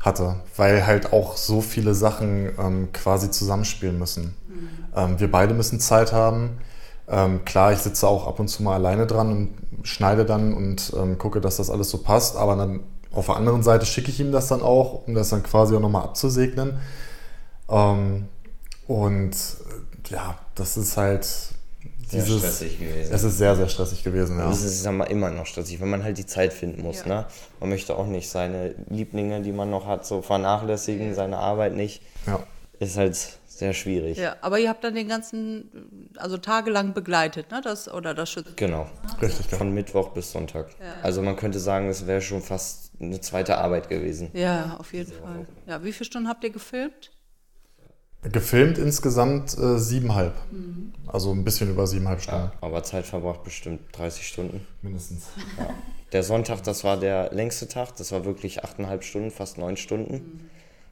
hatte, 0.00 0.36
weil 0.56 0.86
halt 0.86 1.12
auch 1.12 1.36
so 1.36 1.60
viele 1.60 1.94
Sachen 1.94 2.50
ähm, 2.58 2.88
quasi 2.92 3.30
zusammenspielen 3.30 3.98
müssen. 3.98 4.34
Mhm. 4.48 4.68
Ähm, 4.96 5.20
wir 5.20 5.30
beide 5.30 5.54
müssen 5.54 5.78
Zeit 5.78 6.12
haben. 6.12 6.58
Ähm, 7.06 7.44
klar, 7.44 7.72
ich 7.72 7.80
sitze 7.80 8.08
auch 8.08 8.26
ab 8.26 8.40
und 8.40 8.48
zu 8.48 8.62
mal 8.62 8.74
alleine 8.74 9.06
dran 9.06 9.30
und 9.30 9.86
schneide 9.86 10.24
dann 10.24 10.54
und 10.54 10.92
ähm, 10.96 11.18
gucke, 11.18 11.40
dass 11.40 11.58
das 11.58 11.70
alles 11.70 11.90
so 11.90 11.98
passt, 11.98 12.36
aber 12.36 12.56
dann 12.56 12.80
auf 13.12 13.26
der 13.26 13.36
anderen 13.36 13.62
Seite 13.62 13.86
schicke 13.86 14.10
ich 14.10 14.20
ihm 14.20 14.32
das 14.32 14.48
dann 14.48 14.62
auch, 14.62 15.06
um 15.06 15.14
das 15.14 15.30
dann 15.30 15.42
quasi 15.42 15.74
auch 15.74 15.80
nochmal 15.80 16.04
abzusegnen. 16.04 16.78
Ähm, 17.68 18.28
und 18.86 19.32
äh, 19.32 20.12
ja, 20.12 20.36
das 20.54 20.76
ist 20.76 20.96
halt 20.96 21.26
sehr 22.10 22.24
dieses, 22.24 22.40
stressig 22.40 22.78
gewesen. 22.78 23.12
Es 23.12 23.22
ist 23.22 23.38
sehr, 23.38 23.56
sehr 23.56 23.68
stressig 23.68 24.02
gewesen, 24.04 24.38
ja. 24.38 24.50
Es 24.50 24.62
ist 24.62 24.82
sag 24.82 25.10
immer 25.10 25.30
noch 25.30 25.46
stressig, 25.46 25.80
wenn 25.80 25.90
man 25.90 26.02
halt 26.02 26.18
die 26.18 26.26
Zeit 26.26 26.52
finden 26.52 26.82
muss. 26.82 27.00
Ja. 27.00 27.06
Ne? 27.06 27.26
Man 27.60 27.68
möchte 27.70 27.96
auch 27.96 28.06
nicht 28.06 28.28
seine 28.28 28.74
Lieblinge, 28.88 29.42
die 29.42 29.52
man 29.52 29.70
noch 29.70 29.86
hat, 29.86 30.06
so 30.06 30.22
vernachlässigen, 30.22 31.14
seine 31.14 31.38
Arbeit 31.38 31.74
nicht. 31.74 32.02
Ja. 32.26 32.42
Ist 32.78 32.96
halt 32.96 33.16
sehr 33.60 33.74
schwierig. 33.74 34.16
Ja, 34.16 34.36
aber 34.40 34.58
ihr 34.58 34.70
habt 34.70 34.82
dann 34.82 34.94
den 34.94 35.06
ganzen, 35.06 36.10
also 36.16 36.38
tagelang 36.38 36.94
begleitet, 36.94 37.50
ne? 37.50 37.60
Das, 37.62 37.92
oder 37.92 38.14
das 38.14 38.30
Schützen. 38.30 38.54
Genau. 38.56 38.86
Richtig, 39.20 39.48
genau. 39.48 39.58
Von 39.58 39.74
Mittwoch 39.74 40.08
bis 40.10 40.32
Sonntag. 40.32 40.70
Ja. 40.80 40.94
Also 41.02 41.20
man 41.20 41.36
könnte 41.36 41.60
sagen, 41.60 41.88
es 41.88 42.06
wäre 42.06 42.22
schon 42.22 42.40
fast 42.40 42.92
eine 42.98 43.20
zweite 43.20 43.58
Arbeit 43.58 43.88
gewesen. 43.90 44.30
Ja, 44.32 44.76
auf 44.78 44.94
jeden. 44.94 45.12
Fall. 45.12 45.46
Ja, 45.66 45.84
wie 45.84 45.92
viele 45.92 46.06
Stunden 46.06 46.28
habt 46.28 46.42
ihr 46.42 46.50
gefilmt? 46.50 47.10
Gefilmt 48.22 48.76
insgesamt 48.76 49.56
äh, 49.56 49.78
siebeneinhalb. 49.78 50.34
Mhm. 50.50 50.92
Also 51.06 51.32
ein 51.32 51.42
bisschen 51.42 51.70
über 51.70 51.86
siebeneinhalb 51.86 52.20
Stunden. 52.20 52.44
Ja, 52.44 52.52
aber 52.60 52.82
Zeit 52.82 53.06
verbracht 53.06 53.42
bestimmt 53.44 53.80
30 53.92 54.26
Stunden. 54.26 54.66
Mindestens. 54.82 55.28
Ja. 55.58 55.70
Der 56.12 56.22
Sonntag, 56.22 56.62
das 56.62 56.84
war 56.84 56.98
der 56.98 57.32
längste 57.32 57.66
Tag. 57.66 57.96
Das 57.96 58.12
war 58.12 58.26
wirklich 58.26 58.62
achteinhalb 58.62 59.04
Stunden, 59.04 59.30
fast 59.30 59.56
neun 59.56 59.78
Stunden. 59.78 60.14
Mhm. 60.14 60.50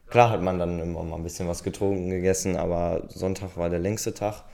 Klar 0.09 0.31
hat 0.31 0.43
man 0.43 0.59
dann 0.59 0.79
immer 0.79 1.03
mal 1.03 1.17
ein 1.17 1.23
bisschen 1.23 1.49
was 1.49 1.63
getrunken, 1.63 2.09
gegessen, 2.09 2.57
aber 2.57 3.03
Sonntag 3.09 3.59
war 3.59 3.69
der 3.69 3.79
längste 3.79 4.15
Tag. 4.15 4.45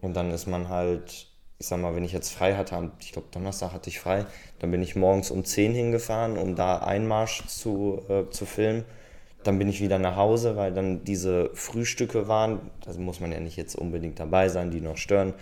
Und 0.00 0.14
dann 0.14 0.30
ist 0.30 0.46
man 0.46 0.70
halt, 0.70 1.28
ich 1.58 1.66
sag 1.66 1.78
mal, 1.78 1.94
wenn 1.94 2.04
ich 2.04 2.12
jetzt 2.12 2.32
frei 2.32 2.56
hatte, 2.56 2.90
ich 3.00 3.12
glaube 3.12 3.28
Donnerstag 3.32 3.72
hatte 3.74 3.90
ich 3.90 4.00
frei, 4.00 4.24
dann 4.60 4.70
bin 4.70 4.82
ich 4.82 4.96
morgens 4.96 5.30
um 5.30 5.44
10 5.44 5.74
hingefahren, 5.74 6.38
um 6.38 6.56
da 6.56 6.78
Einmarsch 6.78 7.46
zu, 7.48 8.00
äh, 8.08 8.30
zu 8.30 8.46
filmen 8.46 8.84
dann 9.46 9.58
bin 9.58 9.68
ich 9.68 9.80
wieder 9.80 9.98
nach 9.98 10.16
Hause, 10.16 10.56
weil 10.56 10.72
dann 10.72 11.04
diese 11.04 11.50
Frühstücke 11.54 12.28
waren. 12.28 12.70
Da 12.84 12.92
muss 12.94 13.20
man 13.20 13.32
ja 13.32 13.40
nicht 13.40 13.56
jetzt 13.56 13.76
unbedingt 13.76 14.18
dabei 14.18 14.48
sein, 14.48 14.70
die 14.70 14.80
noch 14.80 14.96
stören. 14.96 15.34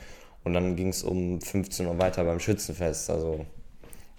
Und 0.44 0.54
dann 0.54 0.76
ging 0.76 0.88
es 0.88 1.02
um 1.02 1.40
15 1.40 1.86
Uhr 1.86 1.98
weiter 1.98 2.24
beim 2.24 2.40
Schützenfest. 2.40 3.10
Also 3.10 3.46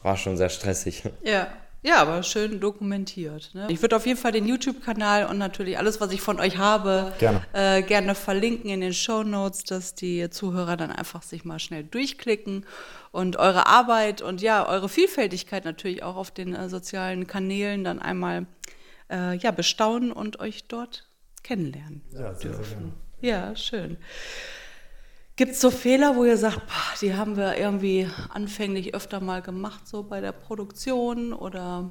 war 0.01 0.17
schon 0.17 0.37
sehr 0.37 0.49
stressig. 0.49 1.03
Ja. 1.23 1.47
Ja, 1.85 1.97
aber 1.97 2.23
schön 2.23 2.61
dokumentiert. 2.61 3.49
Ne? 3.53 3.67
Ich 3.69 3.81
würde 3.81 3.97
auf 3.97 4.05
jeden 4.05 4.17
Fall 4.17 4.31
den 4.31 4.47
YouTube-Kanal 4.47 5.25
und 5.25 5.37
natürlich 5.37 5.77
alles, 5.77 5.99
was 5.99 6.13
ich 6.13 6.21
von 6.21 6.39
euch 6.39 6.57
habe, 6.57 7.11
gerne, 7.19 7.41
äh, 7.51 7.81
gerne 7.81 8.15
verlinken 8.15 8.69
in 8.69 8.79
den 8.79 8.93
Show 8.93 9.23
Notes, 9.23 9.65
dass 9.65 9.93
die 9.93 10.29
Zuhörer 10.29 10.77
dann 10.77 10.91
einfach 10.91 11.23
sich 11.23 11.43
mal 11.43 11.59
schnell 11.59 11.83
durchklicken 11.83 12.65
und 13.11 13.35
eure 13.35 13.67
Arbeit 13.67 14.21
und 14.21 14.41
ja, 14.41 14.65
eure 14.65 14.87
Vielfältigkeit 14.87 15.65
natürlich 15.65 16.03
auch 16.03 16.15
auf 16.15 16.31
den 16.31 16.55
äh, 16.55 16.69
sozialen 16.69 17.27
Kanälen 17.27 17.83
dann 17.83 17.99
einmal 17.99 18.45
äh, 19.13 19.37
ja, 19.37 19.51
bestaunen 19.51 20.11
und 20.11 20.39
euch 20.39 20.67
dort 20.67 21.07
kennenlernen 21.43 22.01
ja, 22.11 22.33
dürfen. 22.33 22.93
Ja, 23.21 23.55
schön. 23.55 23.97
Gibt 25.35 25.53
es 25.53 25.61
so 25.61 25.71
Fehler, 25.71 26.15
wo 26.15 26.25
ihr 26.25 26.37
sagt, 26.37 26.67
boah, 26.67 26.97
die 27.01 27.15
haben 27.15 27.37
wir 27.37 27.57
irgendwie 27.57 28.07
anfänglich 28.29 28.93
öfter 28.93 29.19
mal 29.19 29.41
gemacht, 29.41 29.87
so 29.87 30.03
bei 30.03 30.21
der 30.21 30.31
Produktion 30.31 31.33
oder? 31.33 31.89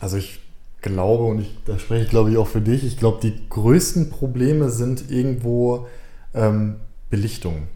Also 0.00 0.16
ich 0.16 0.40
glaube, 0.80 1.24
und 1.24 1.40
ich, 1.40 1.56
da 1.64 1.78
spreche 1.78 2.04
ich 2.04 2.10
glaube 2.10 2.30
ich 2.30 2.36
auch 2.36 2.46
für 2.46 2.60
dich, 2.60 2.84
ich 2.84 2.96
glaube, 2.96 3.20
die 3.22 3.48
größten 3.48 4.10
Probleme 4.10 4.70
sind 4.70 5.10
irgendwo 5.10 5.86
ähm, 6.34 6.76
Belichtung. 7.10 7.68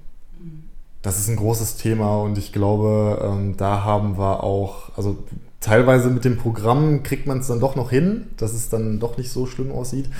Das 1.02 1.18
ist 1.18 1.28
ein 1.28 1.36
großes 1.36 1.76
Thema 1.76 2.20
und 2.22 2.38
ich 2.38 2.52
glaube, 2.52 3.20
ähm, 3.24 3.56
da 3.56 3.82
haben 3.84 4.18
wir 4.18 4.44
auch, 4.44 4.96
also 4.96 5.18
teilweise 5.62 6.10
mit 6.10 6.24
dem 6.24 6.36
Programm 6.36 7.02
kriegt 7.02 7.26
man 7.26 7.38
es 7.38 7.46
dann 7.46 7.60
doch 7.60 7.76
noch 7.76 7.90
hin, 7.90 8.28
dass 8.36 8.52
es 8.52 8.68
dann 8.68 9.00
doch 9.00 9.16
nicht 9.16 9.30
so 9.30 9.46
schlimm 9.46 9.72
aussieht. 9.72 10.10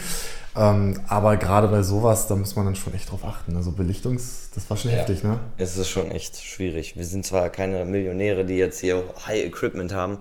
Ähm, 0.54 1.00
aber 1.08 1.36
gerade 1.36 1.68
bei 1.68 1.82
sowas, 1.82 2.26
da 2.26 2.36
muss 2.36 2.56
man 2.56 2.66
dann 2.66 2.76
schon 2.76 2.94
echt 2.94 3.10
drauf 3.10 3.24
achten. 3.24 3.56
Also 3.56 3.72
Belichtungs, 3.72 4.50
das 4.54 4.68
war 4.68 4.76
schon 4.76 4.90
ja, 4.90 4.98
heftig, 4.98 5.24
ne? 5.24 5.38
Es 5.56 5.76
ist 5.76 5.88
schon 5.88 6.10
echt 6.10 6.36
schwierig. 6.36 6.96
Wir 6.96 7.04
sind 7.04 7.24
zwar 7.24 7.48
keine 7.50 7.84
Millionäre, 7.84 8.44
die 8.44 8.56
jetzt 8.56 8.80
hier 8.80 9.02
High 9.26 9.44
Equipment 9.46 9.94
haben, 9.94 10.18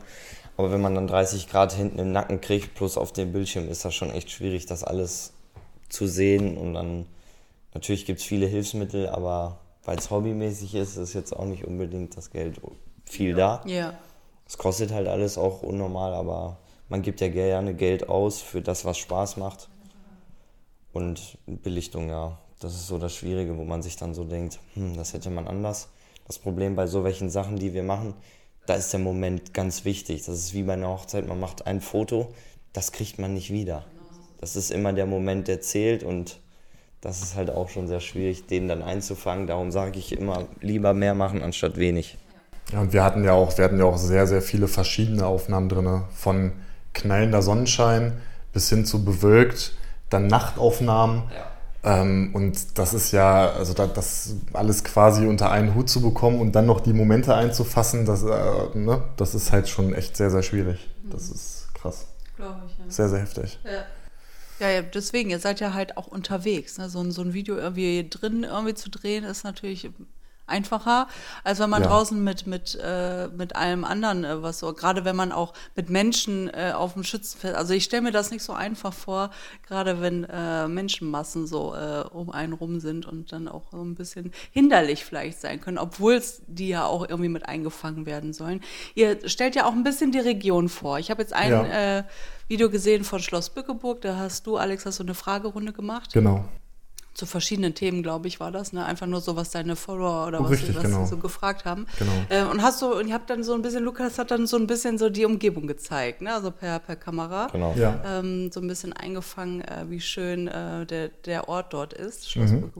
aber 0.58 0.72
wenn 0.72 0.82
man 0.82 0.96
dann 0.96 1.08
30 1.08 1.50
Grad 1.50 1.74
hinten 1.74 2.00
im 2.00 2.12
Nacken 2.12 2.40
kriegt, 2.40 2.76
plus 2.76 2.98
auf 2.98 3.12
dem 3.12 3.32
Bildschirm, 3.34 3.68
ist 3.70 3.84
das 3.84 3.94
schon 3.94 4.12
echt 4.12 4.32
schwierig, 4.32 4.66
das 4.66 4.84
alles 4.84 5.34
zu 5.90 6.08
sehen. 6.08 6.58
Und 6.58 6.76
dann, 6.76 7.06
natürlich 7.74 8.06
gibt 8.06 8.20
es 8.20 8.26
viele 8.26 8.48
Hilfsmittel, 8.48 9.10
aber 9.10 9.60
weil 9.84 9.98
es 9.98 10.10
hobbymäßig 10.10 10.76
ist, 10.76 10.96
ist 10.96 11.14
jetzt 11.14 11.36
auch 11.36 11.46
nicht 11.46 11.66
unbedingt 11.66 12.16
das 12.16 12.32
Geld 12.32 12.62
viel 13.06 13.34
da. 13.34 13.62
Ja. 13.66 13.96
Es 14.52 14.58
kostet 14.58 14.92
halt 14.92 15.08
alles 15.08 15.38
auch 15.38 15.64
unnormal, 15.64 16.14
aber 16.14 16.58
man 16.90 17.02
gibt 17.02 17.22
ja 17.22 17.30
gerne 17.30 17.74
Geld 17.74 18.10
aus 18.10 18.42
für 18.42 18.62
das, 18.62 18.84
was 18.84 18.98
Spaß 18.98 19.38
macht. 19.38 19.70
Und 20.92 21.38
Belichtung, 21.46 22.10
ja, 22.10 22.38
das 22.60 22.74
ist 22.74 22.88
so 22.88 22.98
das 22.98 23.16
Schwierige, 23.16 23.58
wo 23.58 23.64
man 23.64 23.82
sich 23.82 23.96
dann 23.96 24.14
so 24.14 24.26
denkt, 24.26 24.60
hm, 24.74 24.98
das 24.98 25.14
hätte 25.14 25.30
man 25.30 25.48
anders. 25.48 25.88
Das 26.28 26.38
Problem 26.38 26.76
bei 26.76 26.86
so 26.86 27.06
welchen 27.06 27.30
Sachen, 27.30 27.60
die 27.60 27.74
wir 27.74 27.84
machen, 27.84 28.14
da 28.66 28.74
ist 28.74 28.92
der 28.92 29.00
Moment 29.00 29.54
ganz 29.54 29.86
wichtig. 29.86 30.26
Das 30.26 30.36
ist 30.36 30.54
wie 30.54 30.64
bei 30.64 30.74
einer 30.74 30.90
Hochzeit, 30.90 31.26
man 31.30 31.40
macht 31.40 31.66
ein 31.66 31.80
Foto, 31.80 32.34
das 32.74 32.92
kriegt 32.92 33.20
man 33.20 33.34
nicht 33.34 33.52
wieder. 33.52 33.86
Das 34.42 34.58
ist 34.58 34.70
immer 34.70 34.92
der 34.92 35.06
Moment, 35.06 35.48
der 35.48 35.62
zählt 35.62 36.04
und 36.04 36.42
das 37.00 37.22
ist 37.22 37.36
halt 37.36 37.52
auch 37.52 37.70
schon 37.70 37.88
sehr 37.88 38.02
schwierig, 38.02 38.48
den 38.48 38.68
dann 38.68 38.82
einzufangen. 38.82 39.48
Darum 39.48 39.72
sage 39.72 39.98
ich 39.98 40.12
immer, 40.12 40.50
lieber 40.60 40.94
mehr 40.94 41.16
machen 41.16 41.42
anstatt 41.42 41.78
wenig. 41.78 42.18
Ja, 42.72 42.82
und 42.82 42.94
wir 42.94 43.04
hatten 43.04 43.24
ja 43.24 43.34
auch, 43.34 43.58
wir 43.58 43.66
hatten 43.66 43.80
ja 43.80 43.86
auch 43.86 43.98
sehr, 43.98 44.28
sehr 44.28 44.42
viele 44.42 44.68
verschiedene 44.68 45.26
Aufnahmen 45.26 45.70
drin. 45.70 46.04
Von 46.16 46.54
knallender 46.94 47.42
Sonnenschein 47.42 48.14
bis 48.54 48.70
hin 48.70 48.86
zu 48.86 49.04
bewölkt, 49.04 49.74
dann 50.10 50.28
Nachtaufnahmen. 50.28 51.24
Ja. 51.34 51.52
Ähm, 51.84 52.32
und 52.34 52.78
das 52.78 52.94
ist 52.94 53.12
ja, 53.12 53.52
also 53.52 53.74
da, 53.74 53.88
das 53.88 54.36
alles 54.54 54.84
quasi 54.84 55.26
unter 55.26 55.52
einen 55.52 55.74
Hut 55.74 55.90
zu 55.90 56.02
bekommen 56.02 56.40
und 56.40 56.54
dann 56.54 56.68
noch 56.68 56.82
die 56.82 56.94
Momente 56.94 57.34
einzufassen, 57.34 58.06
das, 58.06 58.24
äh, 58.24 58.78
ne, 58.78 59.04
das 59.18 59.34
ist 59.34 59.52
halt 59.52 59.68
schon 59.68 59.94
echt 59.94 60.16
sehr, 60.16 60.30
sehr 60.30 60.44
schwierig. 60.44 60.90
Das 61.04 61.30
mhm. 61.30 61.36
ist 61.36 61.68
krass. 61.74 62.08
Glaube 62.36 62.62
ich, 62.68 62.78
ja. 62.78 62.86
Sehr, 62.88 63.10
sehr 63.10 63.20
heftig. 63.20 63.60
Ja. 63.64 63.84
Ja, 64.60 64.70
ja, 64.70 64.84
deswegen, 64.84 65.32
ihr 65.32 65.40
seid 65.40 65.60
ja 65.60 65.74
halt 65.74 65.98
auch 65.98 66.06
unterwegs. 66.06 66.78
Ne? 66.78 66.88
So, 66.88 67.10
so 67.10 67.24
ein 67.24 67.34
Video 67.34 67.58
irgendwie 67.58 68.08
drin 68.08 68.44
irgendwie 68.44 68.76
zu 68.76 68.92
drehen, 68.92 69.24
ist 69.24 69.44
natürlich 69.44 69.90
einfacher, 70.52 71.08
als 71.44 71.60
wenn 71.60 71.70
man 71.70 71.82
ja. 71.82 71.88
draußen 71.88 72.24
mit, 72.24 72.46
mit, 72.46 72.78
äh, 72.84 73.28
mit 73.30 73.56
allem 73.56 73.84
anderen 73.84 74.24
äh, 74.24 74.44
was 74.44 74.60
so, 74.60 74.74
gerade 74.74 75.06
wenn 75.06 75.16
man 75.16 75.32
auch 75.32 75.54
mit 75.76 75.90
Menschen 75.90 76.50
äh, 76.50 76.74
auf 76.76 76.94
dem 76.94 77.04
Schützenfest, 77.04 77.56
also 77.56 77.74
ich 77.74 77.84
stelle 77.84 78.04
mir 78.04 78.12
das 78.12 78.30
nicht 78.30 78.44
so 78.44 78.54
einfach 78.54 78.94
vor, 78.94 79.32
gerade 79.68 80.02
wenn 80.02 80.26
äh, 80.26 80.68
Menschenmassen 80.68 81.48
so 81.48 81.74
äh, 81.74 82.04
um 82.12 82.30
einen 82.30 82.54
rum 82.54 82.80
sind 82.80 83.06
und 83.06 83.32
dann 83.32 83.48
auch 83.48 83.72
so 83.72 83.82
ein 83.82 83.96
bisschen 83.96 84.32
hinderlich 84.52 85.06
vielleicht 85.06 85.42
sein 85.42 85.62
können, 85.62 85.78
obwohl 85.78 86.22
die 86.48 86.68
ja 86.68 86.86
auch 86.86 87.08
irgendwie 87.08 87.30
mit 87.30 87.48
eingefangen 87.48 88.06
werden 88.06 88.34
sollen. 88.34 88.62
Ihr 88.96 89.28
stellt 89.30 89.56
ja 89.56 89.66
auch 89.66 89.72
ein 89.72 89.84
bisschen 89.84 90.12
die 90.12 90.20
Region 90.20 90.70
vor. 90.70 91.00
Ich 91.00 91.10
habe 91.10 91.22
jetzt 91.22 91.34
ein 91.34 91.52
ja. 91.52 91.98
Äh, 91.98 92.04
Video 92.48 92.70
gesehen 92.70 93.06
von 93.06 93.22
Schloss 93.22 93.50
Bückeburg, 93.50 94.02
da 94.02 94.18
hast 94.18 94.46
du, 94.46 94.58
Alex, 94.58 94.86
hast 94.86 95.00
du 95.00 95.04
eine 95.04 95.14
Fragerunde 95.14 95.72
gemacht. 95.72 96.12
Genau 96.12 96.46
zu 97.22 97.28
verschiedenen 97.28 97.76
Themen, 97.76 98.02
glaube 98.02 98.28
ich, 98.28 98.40
war 98.40 98.52
das, 98.52 98.74
ne? 98.74 98.84
Einfach 98.84 99.06
nur 99.06 99.22
so, 99.22 99.36
was 99.36 99.52
deine 99.52 99.76
Follower 99.76 100.26
oder 100.26 100.42
oh, 100.42 100.46
was, 100.46 100.54
richtig, 100.54 100.76
was 100.76 100.84
genau. 100.86 101.06
so 101.06 101.18
gefragt 101.18 101.66
haben. 101.66 101.86
Genau. 102.00 102.12
Äh, 102.30 102.50
und 102.50 102.64
hast 102.64 102.82
du, 102.82 102.92
und 102.98 103.08
ihr 103.08 103.14
habt 103.14 103.30
dann 103.30 103.44
so 103.44 103.54
ein 103.54 103.62
bisschen, 103.62 103.84
Lukas 103.84 104.18
hat 104.18 104.32
dann 104.32 104.48
so 104.48 104.58
ein 104.58 104.66
bisschen 104.66 104.98
so 104.98 105.08
die 105.12 105.24
Umgebung 105.24 105.68
gezeigt, 105.68 106.24
ne? 106.24 106.34
Also 106.34 106.50
per, 106.50 106.80
per 106.80 106.96
Kamera. 106.96 107.46
Genau. 107.52 107.76
Ja. 107.78 108.02
Ähm, 108.04 108.52
so 108.52 108.60
ein 108.60 108.68
bisschen 108.68 108.92
eingefangen, 108.94 109.62
äh, 109.62 109.86
wie 109.88 110.02
schön 110.02 110.48
äh, 110.48 110.88
der, 110.88 111.10
der 111.10 111.48
Ort 111.48 111.74
dort 111.74 111.94
ist, 111.94 112.28
Schloss 112.28 112.50
mhm. 112.50 112.72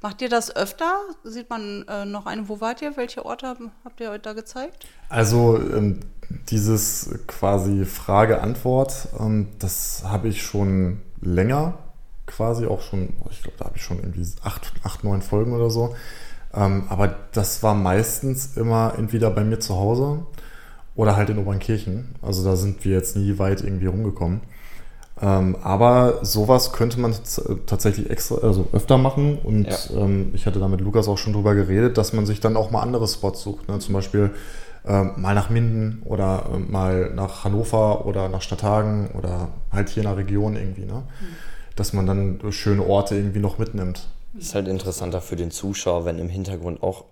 Macht 0.00 0.22
ihr 0.22 0.30
das 0.30 0.56
öfter? 0.56 1.00
Sieht 1.22 1.50
man 1.50 1.84
äh, 1.86 2.06
noch 2.06 2.24
eine, 2.24 2.48
wo 2.48 2.62
wart 2.62 2.80
ihr? 2.80 2.96
Welche 2.96 3.26
Orte 3.26 3.54
habt 3.84 4.00
ihr 4.00 4.10
euch 4.10 4.22
da 4.22 4.32
gezeigt? 4.32 4.86
Also 5.10 5.58
ähm, 5.58 6.00
dieses 6.48 7.18
quasi 7.26 7.84
Frage-Antwort, 7.84 9.08
ähm, 9.20 9.48
das 9.58 10.04
habe 10.06 10.28
ich 10.28 10.42
schon 10.42 11.02
länger 11.20 11.83
quasi 12.26 12.66
auch 12.66 12.80
schon, 12.80 13.10
ich 13.30 13.42
glaube, 13.42 13.58
da 13.58 13.66
habe 13.66 13.76
ich 13.76 13.82
schon 13.82 13.98
irgendwie 13.98 14.26
acht, 14.42 14.72
acht, 14.82 15.04
neun 15.04 15.22
Folgen 15.22 15.52
oder 15.52 15.70
so. 15.70 15.94
Ähm, 16.54 16.84
aber 16.88 17.14
das 17.32 17.62
war 17.62 17.74
meistens 17.74 18.56
immer 18.56 18.94
entweder 18.96 19.30
bei 19.30 19.44
mir 19.44 19.58
zu 19.58 19.76
Hause 19.76 20.20
oder 20.94 21.16
halt 21.16 21.30
in 21.30 21.38
Obernkirchen. 21.38 22.14
Also 22.22 22.44
da 22.44 22.56
sind 22.56 22.84
wir 22.84 22.92
jetzt 22.92 23.16
nie 23.16 23.38
weit 23.38 23.62
irgendwie 23.62 23.86
rumgekommen. 23.86 24.40
Ähm, 25.20 25.56
aber 25.62 26.24
sowas 26.24 26.72
könnte 26.72 26.98
man 26.98 27.14
tatsächlich 27.66 28.10
extra, 28.10 28.36
also 28.36 28.68
öfter 28.72 28.98
machen. 28.98 29.38
Und 29.38 29.66
ja. 29.66 29.76
ähm, 29.96 30.30
ich 30.34 30.46
hatte 30.46 30.60
da 30.60 30.68
mit 30.68 30.80
Lukas 30.80 31.08
auch 31.08 31.18
schon 31.18 31.32
drüber 31.32 31.54
geredet, 31.54 31.98
dass 31.98 32.12
man 32.12 32.26
sich 32.26 32.40
dann 32.40 32.56
auch 32.56 32.70
mal 32.70 32.82
andere 32.82 33.06
Spots 33.08 33.42
sucht. 33.42 33.68
Ne? 33.68 33.78
Zum 33.80 33.94
Beispiel 33.94 34.30
ähm, 34.86 35.12
mal 35.16 35.34
nach 35.34 35.50
Minden 35.50 36.02
oder 36.04 36.46
äh, 36.52 36.58
mal 36.58 37.10
nach 37.14 37.44
Hannover 37.44 38.06
oder 38.06 38.28
nach 38.28 38.42
Stadthagen 38.42 39.10
oder 39.14 39.48
halt 39.72 39.88
hier 39.88 40.02
in 40.02 40.08
der 40.08 40.18
Region 40.18 40.56
irgendwie. 40.56 40.84
Ne? 40.84 41.02
Mhm 41.20 41.53
dass 41.76 41.92
man 41.92 42.06
dann 42.06 42.40
schöne 42.50 42.86
Orte 42.86 43.16
irgendwie 43.16 43.40
noch 43.40 43.58
mitnimmt. 43.58 44.08
Ist 44.38 44.54
halt 44.54 44.68
interessanter 44.68 45.20
für 45.20 45.36
den 45.36 45.50
Zuschauer, 45.50 46.04
wenn 46.04 46.18
im 46.18 46.28
Hintergrund 46.28 46.82
auch 46.82 47.04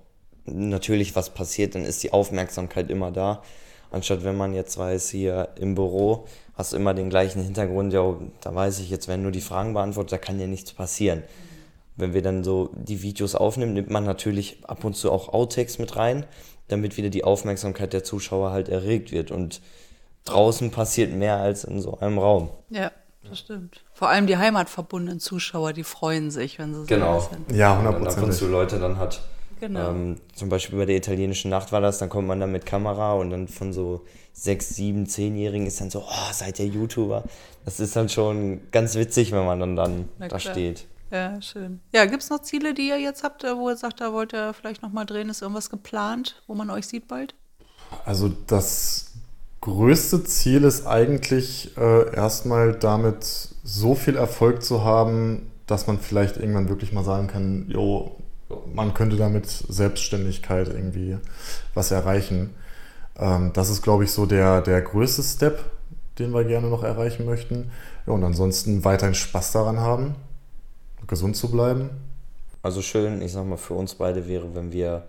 natürlich 0.45 1.15
was 1.15 1.31
passiert, 1.31 1.75
dann 1.75 1.85
ist 1.85 2.03
die 2.03 2.13
Aufmerksamkeit 2.13 2.91
immer 2.91 3.11
da. 3.13 3.43
Anstatt 3.91 4.25
wenn 4.25 4.37
man 4.37 4.55
jetzt 4.55 4.79
weiß, 4.79 5.11
hier 5.11 5.51
im 5.57 5.75
Büro 5.75 6.25
hast 6.55 6.73
du 6.73 6.77
immer 6.77 6.95
den 6.95 7.11
gleichen 7.11 7.43
Hintergrund, 7.43 7.93
ja, 7.93 8.17
da 8.41 8.55
weiß 8.55 8.81
ich 8.81 8.91
jetzt, 8.91 9.07
wenn 9.07 9.23
nur 9.23 9.33
die 9.33 9.41
Fragen 9.41 9.75
beantwortet, 9.75 10.13
da 10.13 10.19
kann 10.19 10.41
ja 10.41 10.47
nichts 10.47 10.73
passieren. 10.73 11.23
Wenn 11.97 12.15
wir 12.15 12.23
dann 12.23 12.43
so 12.43 12.71
die 12.75 13.03
Videos 13.03 13.35
aufnehmen, 13.35 13.75
nimmt 13.75 13.91
man 13.91 14.05
natürlich 14.05 14.59
ab 14.67 14.83
und 14.85 14.97
zu 14.97 15.13
auch 15.13 15.29
Outtakes 15.29 15.79
mit 15.79 15.95
rein, 15.97 16.25
damit 16.69 16.97
wieder 16.97 17.11
die 17.11 17.25
Aufmerksamkeit 17.25 17.93
der 17.93 18.03
Zuschauer 18.03 18.51
halt 18.51 18.71
erregt 18.71 19.13
wird. 19.13 19.31
Und 19.31 19.61
draußen 20.25 20.71
passiert 20.71 21.13
mehr 21.13 21.37
als 21.37 21.65
in 21.65 21.81
so 21.81 21.99
einem 21.99 22.19
Raum. 22.19 22.49
Ja. 22.71 22.91
Das 23.29 23.39
stimmt. 23.39 23.85
Vor 23.93 24.09
allem 24.09 24.27
die 24.27 24.37
heimatverbundenen 24.37 25.21
Zuschauer, 25.21 25.73
die 25.73 25.85
freuen 25.85 26.31
sich, 26.31 26.59
wenn 26.59 26.75
sie 26.75 26.81
so 26.81 26.87
genau. 26.87 27.21
sind. 27.21 27.57
Ja, 27.57 27.73
100 27.73 27.99
Prozent. 27.99 28.17
Wenn 28.17 28.23
man 28.25 28.33
so 28.33 28.49
Leute 28.49 28.79
dann 28.79 28.99
hat. 28.99 29.23
Genau. 29.61 29.91
Ähm, 29.91 30.17
zum 30.35 30.49
Beispiel 30.49 30.77
bei 30.77 30.87
der 30.87 30.97
italienischen 30.97 31.49
Nacht 31.49 31.71
war 31.71 31.81
das, 31.81 31.99
dann 31.99 32.09
kommt 32.09 32.27
man 32.27 32.41
dann 32.41 32.51
mit 32.51 32.67
Kamera 32.67 33.13
und 33.13 33.31
dann 33.31 33.47
von 33.47 33.73
so 33.73 34.05
sechs, 34.33 34.71
sieben, 34.71 35.07
zehnjährigen 35.07 35.69
ist 35.69 35.81
dann 35.81 35.89
so, 35.89 36.01
oh, 36.01 36.33
seid 36.33 36.59
ihr 36.59 36.67
YouTuber? 36.67 37.23
Das 37.65 37.79
ist 37.79 37.95
dann 37.95 38.09
schon 38.09 38.61
ganz 38.73 38.97
witzig, 38.97 39.31
wenn 39.31 39.47
man 39.47 39.61
dann, 39.61 39.77
dann 39.77 40.09
da 40.19 40.41
steht. 40.41 40.87
Ja, 41.13 41.41
schön. 41.41 41.81
Ja, 41.95 42.07
gibt 42.07 42.25
es 42.25 42.31
noch 42.31 42.41
Ziele, 42.41 42.75
die 42.75 42.89
ihr 42.89 42.99
jetzt 42.99 43.23
habt, 43.23 43.45
wo 43.45 43.69
ihr 43.69 43.77
sagt, 43.77 44.01
da 44.01 44.13
wollt 44.13 44.33
ihr 44.33 44.53
vielleicht 44.53 44.83
nochmal 44.83 45.07
drehen? 45.07 45.29
Ist 45.29 45.43
irgendwas 45.43 45.71
geplant, 45.71 46.43
wo 46.49 46.55
man 46.55 46.69
euch 46.71 46.89
sieht 46.89 47.07
bald? 47.07 47.35
Also 48.05 48.33
das 48.47 49.12
größte 49.63 50.25
Ziel 50.25 50.65
ist 50.65 50.87
eigentlich 50.87 51.77
äh, 51.79 52.15
erstmal 52.15 52.75
damit 52.75 53.25
so 53.65 53.95
viel 53.95 54.17
Erfolg 54.17 54.63
zu 54.63 54.85
haben, 54.85 55.51
dass 55.67 55.87
man 55.87 55.99
vielleicht 55.99 56.37
irgendwann 56.37 56.69
wirklich 56.69 56.93
mal 56.93 57.05
sagen 57.05 57.29
kann, 57.29 57.67
jo, 57.69 58.17
man 58.75 58.93
könnte 58.93 59.17
damit 59.17 59.47
Selbstständigkeit 59.47 60.69
irgendwie 60.69 61.17
was 61.75 61.93
erreichen. 61.93 62.51
Ähm, 63.17 63.53
das 63.55 63.71
ist, 63.71 63.83
glaube 63.83 64.05
ich, 64.05 64.11
so 64.11 64.27
der, 64.27 64.63
der 64.63 64.83
größte 64.83 65.23
Step, 65.23 65.71
den 66.19 66.35
wir 66.35 66.45
gerne 66.45 66.67
noch 66.67 66.83
erreichen 66.83 67.25
möchten. 67.25 67.71
Ja, 68.07 68.15
und 68.15 68.25
ansonsten 68.25 68.85
weiterhin 68.85 69.15
Spaß 69.15 69.53
daran 69.53 69.79
haben, 69.79 70.17
gesund 71.07 71.37
zu 71.37 71.51
bleiben. 71.51 71.91
Also 72.63 72.83
schön, 72.83 73.23
ich 73.23 73.33
sag 73.33 73.47
mal, 73.47 73.57
für 73.57 73.75
uns 73.75 73.95
beide 73.95 74.27
wäre, 74.27 74.57
wenn 74.57 74.73
wir 74.73 75.07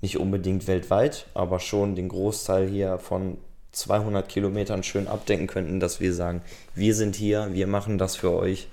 nicht 0.00 0.18
unbedingt 0.18 0.66
weltweit, 0.66 1.26
aber 1.34 1.60
schon 1.60 1.94
den 1.94 2.08
Großteil 2.08 2.66
hier 2.66 2.98
von 2.98 3.36
200 3.72 4.28
Kilometern 4.28 4.82
schön 4.82 5.08
abdecken 5.08 5.46
könnten, 5.46 5.80
dass 5.80 6.00
wir 6.00 6.12
sagen, 6.12 6.42
wir 6.74 6.94
sind 6.94 7.16
hier, 7.16 7.48
wir 7.52 7.66
machen 7.66 7.98
das 7.98 8.16
für 8.16 8.32
euch. 8.32 8.68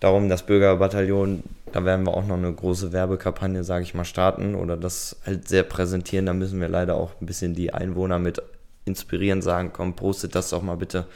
Darum 0.00 0.30
das 0.30 0.46
Bürgerbataillon, 0.46 1.42
da 1.72 1.84
werden 1.84 2.06
wir 2.06 2.14
auch 2.14 2.26
noch 2.26 2.38
eine 2.38 2.52
große 2.52 2.92
Werbekampagne, 2.92 3.64
sage 3.64 3.84
ich 3.84 3.92
mal, 3.92 4.06
starten 4.06 4.54
oder 4.54 4.78
das 4.78 5.16
halt 5.26 5.46
sehr 5.46 5.62
präsentieren. 5.62 6.24
Da 6.24 6.32
müssen 6.32 6.60
wir 6.60 6.68
leider 6.68 6.94
auch 6.94 7.12
ein 7.20 7.26
bisschen 7.26 7.54
die 7.54 7.74
Einwohner 7.74 8.18
mit 8.18 8.42
inspirieren, 8.86 9.42
sagen, 9.42 9.72
komm, 9.74 9.94
postet 9.94 10.34
das 10.34 10.50
doch 10.50 10.62
mal 10.62 10.76
bitte, 10.76 11.06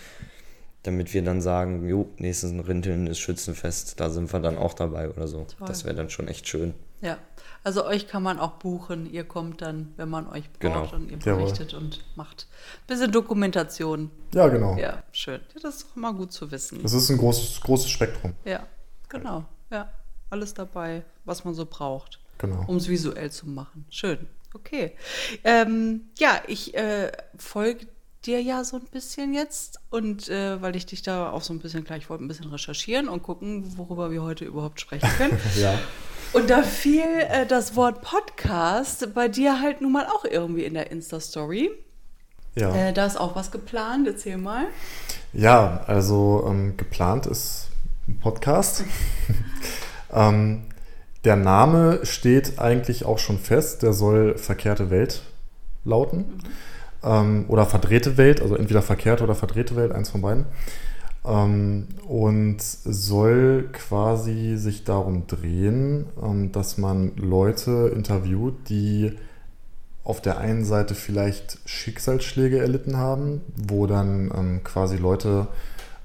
damit 0.83 1.15
wir 1.15 1.23
dann 1.23 1.41
sagen, 1.41 1.89
jo, 1.89 2.11
nächstes 2.19 2.53
Rinteln 2.69 3.07
ist 3.07 3.19
Schützenfest, 3.21 3.99
da 4.01 4.11
sind 4.11 4.31
wir 4.33 4.41
dann 4.41 4.59
auch 4.59 4.75
dabei 4.75 5.09
oder 5.09 5.29
so. 5.29 5.47
Toll. 5.59 5.67
Das 5.67 5.87
wäre 5.87 5.95
dann 5.95 6.11
schon 6.11 6.29
echt 6.29 6.47
schön. 6.47 6.75
Ja, 7.01 7.17
Also 7.65 7.87
euch 7.87 8.07
kann 8.07 8.23
man 8.23 8.39
auch 8.39 8.53
buchen. 8.53 9.11
Ihr 9.11 9.25
kommt 9.25 9.63
dann, 9.63 9.95
wenn 9.97 10.11
man 10.11 10.29
euch 10.29 10.53
braucht 10.53 10.91
genau. 10.91 10.95
und 10.95 11.11
ihr 11.11 11.17
berichtet 11.17 11.73
Jawohl. 11.73 11.87
und 11.87 12.05
macht 12.15 12.47
ein 12.83 12.87
bisschen 12.87 13.11
Dokumentation. 13.11 14.11
Ja, 14.35 14.49
genau. 14.49 14.77
Ja, 14.77 15.03
schön. 15.13 15.41
Ja, 15.55 15.61
das 15.63 15.77
ist 15.77 15.85
doch 15.85 15.97
immer 15.97 16.13
gut 16.13 16.31
zu 16.31 16.51
wissen. 16.51 16.83
Das 16.83 16.93
ist 16.93 17.09
ein 17.09 17.17
großes, 17.17 17.63
großes 17.63 17.91
Spektrum. 17.91 18.35
Ja, 18.45 18.67
genau. 19.09 19.47
Ja, 19.71 19.91
alles 20.29 20.53
dabei, 20.53 21.05
was 21.25 21.45
man 21.47 21.55
so 21.55 21.65
braucht. 21.65 22.21
Genau. 22.37 22.65
Um 22.67 22.77
es 22.77 22.89
visuell 22.89 23.31
zu 23.31 23.49
machen. 23.49 23.87
Schön. 23.89 24.27
Okay. 24.53 24.93
Ähm, 25.43 26.03
ja, 26.19 26.43
ich 26.47 26.75
äh, 26.75 27.11
folge 27.39 27.87
dir 28.27 28.43
ja 28.43 28.63
so 28.65 28.77
ein 28.77 28.85
bisschen 28.91 29.35
jetzt 29.35 29.81
und 29.91 30.29
äh, 30.29 30.61
weil 30.61 30.77
ich 30.77 30.87
dich 30.87 31.03
da 31.03 31.31
auch 31.31 31.43
so 31.43 31.53
ein 31.53 31.61
bisschen 31.61 31.85
gleich 31.85 32.09
wollte, 32.11 32.25
ein 32.25 32.29
bisschen 32.29 32.51
recherchieren 32.51 33.09
und 33.09 33.23
gucken, 33.23 33.77
worüber 33.77 34.11
wir 34.11 34.23
heute 34.23 34.45
überhaupt 34.45 34.81
sprechen 34.81 35.09
können. 35.17 35.39
ja. 35.57 35.79
Und 36.35 36.51
da 36.51 36.63
fiel 36.63 37.05
äh, 37.29 37.47
das 37.47 37.77
Wort 37.77 38.03
Podcast 38.03 39.15
bei 39.15 39.29
dir 39.29 39.61
halt 39.61 39.81
nun 39.81 39.93
mal 39.93 40.07
auch 40.07 40.25
irgendwie 40.25 40.65
in 40.65 40.75
der 40.75 40.91
Insta-Story. 40.91 41.71
Ja. 42.55 42.75
Äh, 42.75 42.93
da 42.93 43.07
ist 43.07 43.19
auch 43.19 43.35
was 43.37 43.51
geplant, 43.51 44.07
erzähl 44.07 44.37
mal. 44.37 44.67
Ja, 45.33 45.83
also 45.87 46.45
ähm, 46.49 46.77
geplant 46.77 47.27
ist 47.27 47.69
ein 48.09 48.19
Podcast. 48.21 48.85
ähm, 50.13 50.65
der 51.25 51.37
Name 51.37 52.01
steht 52.03 52.59
eigentlich 52.59 53.05
auch 53.05 53.19
schon 53.19 53.39
fest, 53.39 53.83
der 53.83 53.93
soll 53.93 54.37
verkehrte 54.37 54.91
Welt 54.91 55.23
lauten. 55.85 56.19
Mhm 56.19 56.41
ähm, 57.05 57.45
oder 57.49 57.67
verdrehte 57.67 58.17
Welt, 58.17 58.41
also 58.41 58.57
entweder 58.57 58.83
verkehrte 58.83 59.25
oder 59.25 59.35
verdrehte 59.35 59.77
Welt, 59.77 59.93
eins 59.93 60.11
von 60.11 60.23
beiden. 60.23 60.47
Ähm, 61.27 61.89
und 62.07 62.61
soll 62.61 63.69
quasi 63.73 64.57
sich 64.57 64.85
darum 64.85 65.27
drehen, 65.27 66.07
ähm, 66.23 66.53
dass 66.53 66.77
man 66.77 67.17
Leute 67.17 67.91
interviewt, 67.95 68.69
die 68.69 69.17
auf 70.05 70.21
der 70.21 70.39
einen 70.39 70.65
Seite 70.67 70.95
vielleicht 70.95 71.59
Schicksalsschläge 71.65 72.59
erlitten 72.59 72.99
haben, 72.99 73.41
wo 73.57 73.87
dann 73.87 74.31
ähm, 74.37 74.61
quasi 74.63 74.99
Leute, 74.99 75.47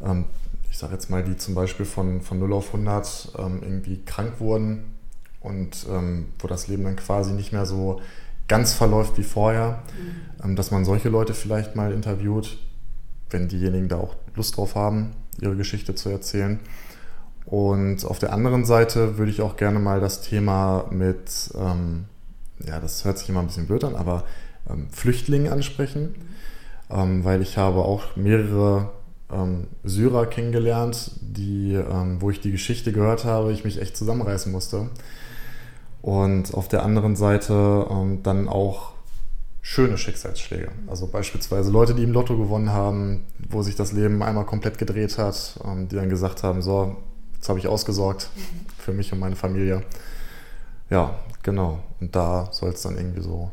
ähm, 0.01 0.25
ich 0.71 0.77
sage 0.77 0.93
jetzt 0.93 1.09
mal, 1.09 1.21
die 1.21 1.35
zum 1.35 1.53
Beispiel 1.53 1.85
von, 1.85 2.21
von 2.21 2.39
0 2.39 2.53
auf 2.53 2.67
100 2.67 3.33
ähm, 3.37 3.59
irgendwie 3.61 4.01
krank 4.05 4.39
wurden 4.39 4.85
und 5.41 5.85
ähm, 5.89 6.27
wo 6.39 6.47
das 6.47 6.67
Leben 6.69 6.85
dann 6.85 6.95
quasi 6.95 7.33
nicht 7.33 7.51
mehr 7.51 7.65
so 7.65 7.99
ganz 8.47 8.73
verläuft 8.73 9.17
wie 9.17 9.23
vorher, 9.23 9.83
mhm. 10.43 10.55
dass 10.55 10.71
man 10.71 10.85
solche 10.85 11.09
Leute 11.09 11.33
vielleicht 11.33 11.75
mal 11.75 11.91
interviewt, 11.91 12.57
wenn 13.29 13.47
diejenigen 13.47 13.89
da 13.89 13.97
auch 13.97 14.15
Lust 14.35 14.57
drauf 14.57 14.75
haben, 14.75 15.11
ihre 15.41 15.55
Geschichte 15.55 15.95
zu 15.95 16.09
erzählen. 16.09 16.59
Und 17.45 18.05
auf 18.05 18.19
der 18.19 18.31
anderen 18.33 18.65
Seite 18.65 19.17
würde 19.17 19.31
ich 19.31 19.41
auch 19.41 19.55
gerne 19.55 19.79
mal 19.79 19.99
das 19.99 20.21
Thema 20.21 20.85
mit, 20.91 21.51
ähm, 21.55 22.05
ja, 22.65 22.79
das 22.79 23.05
hört 23.05 23.17
sich 23.17 23.29
immer 23.29 23.39
ein 23.39 23.47
bisschen 23.47 23.65
blöd 23.67 23.83
an, 23.83 23.95
aber 23.95 24.23
ähm, 24.69 24.87
Flüchtlingen 24.91 25.51
ansprechen, 25.51 26.15
ähm, 26.91 27.23
weil 27.23 27.41
ich 27.41 27.57
habe 27.57 27.79
auch 27.79 28.15
mehrere 28.15 28.91
ähm, 29.31 29.67
Syrer 29.83 30.27
kennengelernt, 30.27 31.11
die, 31.21 31.73
ähm, 31.73 32.21
wo 32.21 32.29
ich 32.29 32.39
die 32.39 32.51
Geschichte 32.51 32.91
gehört 32.91 33.25
habe, 33.25 33.51
ich 33.51 33.63
mich 33.63 33.81
echt 33.81 33.97
zusammenreißen 33.97 34.51
musste 34.51 34.89
und 36.01 36.53
auf 36.53 36.67
der 36.67 36.83
anderen 36.83 37.15
Seite 37.15 37.87
ähm, 37.89 38.23
dann 38.23 38.47
auch 38.47 38.93
schöne 39.61 39.97
Schicksalsschläge. 39.97 40.71
Also 40.87 41.07
beispielsweise 41.07 41.71
Leute, 41.71 41.93
die 41.93 42.03
im 42.03 42.11
Lotto 42.11 42.37
gewonnen 42.37 42.71
haben, 42.71 43.25
wo 43.49 43.61
sich 43.61 43.75
das 43.75 43.91
Leben 43.91 44.21
einmal 44.23 44.45
komplett 44.45 44.77
gedreht 44.77 45.17
hat, 45.17 45.59
ähm, 45.63 45.87
die 45.87 45.95
dann 45.95 46.09
gesagt 46.09 46.43
haben, 46.43 46.61
so, 46.61 46.97
jetzt 47.35 47.49
habe 47.49 47.59
ich 47.59 47.67
ausgesorgt 47.67 48.29
für 48.77 48.93
mich 48.93 49.11
und 49.13 49.19
meine 49.19 49.35
Familie. 49.35 49.83
Ja, 50.89 51.19
genau. 51.43 51.83
Und 51.99 52.15
da 52.15 52.49
soll 52.51 52.71
es 52.71 52.81
dann 52.81 52.97
irgendwie 52.97 53.21
so 53.21 53.51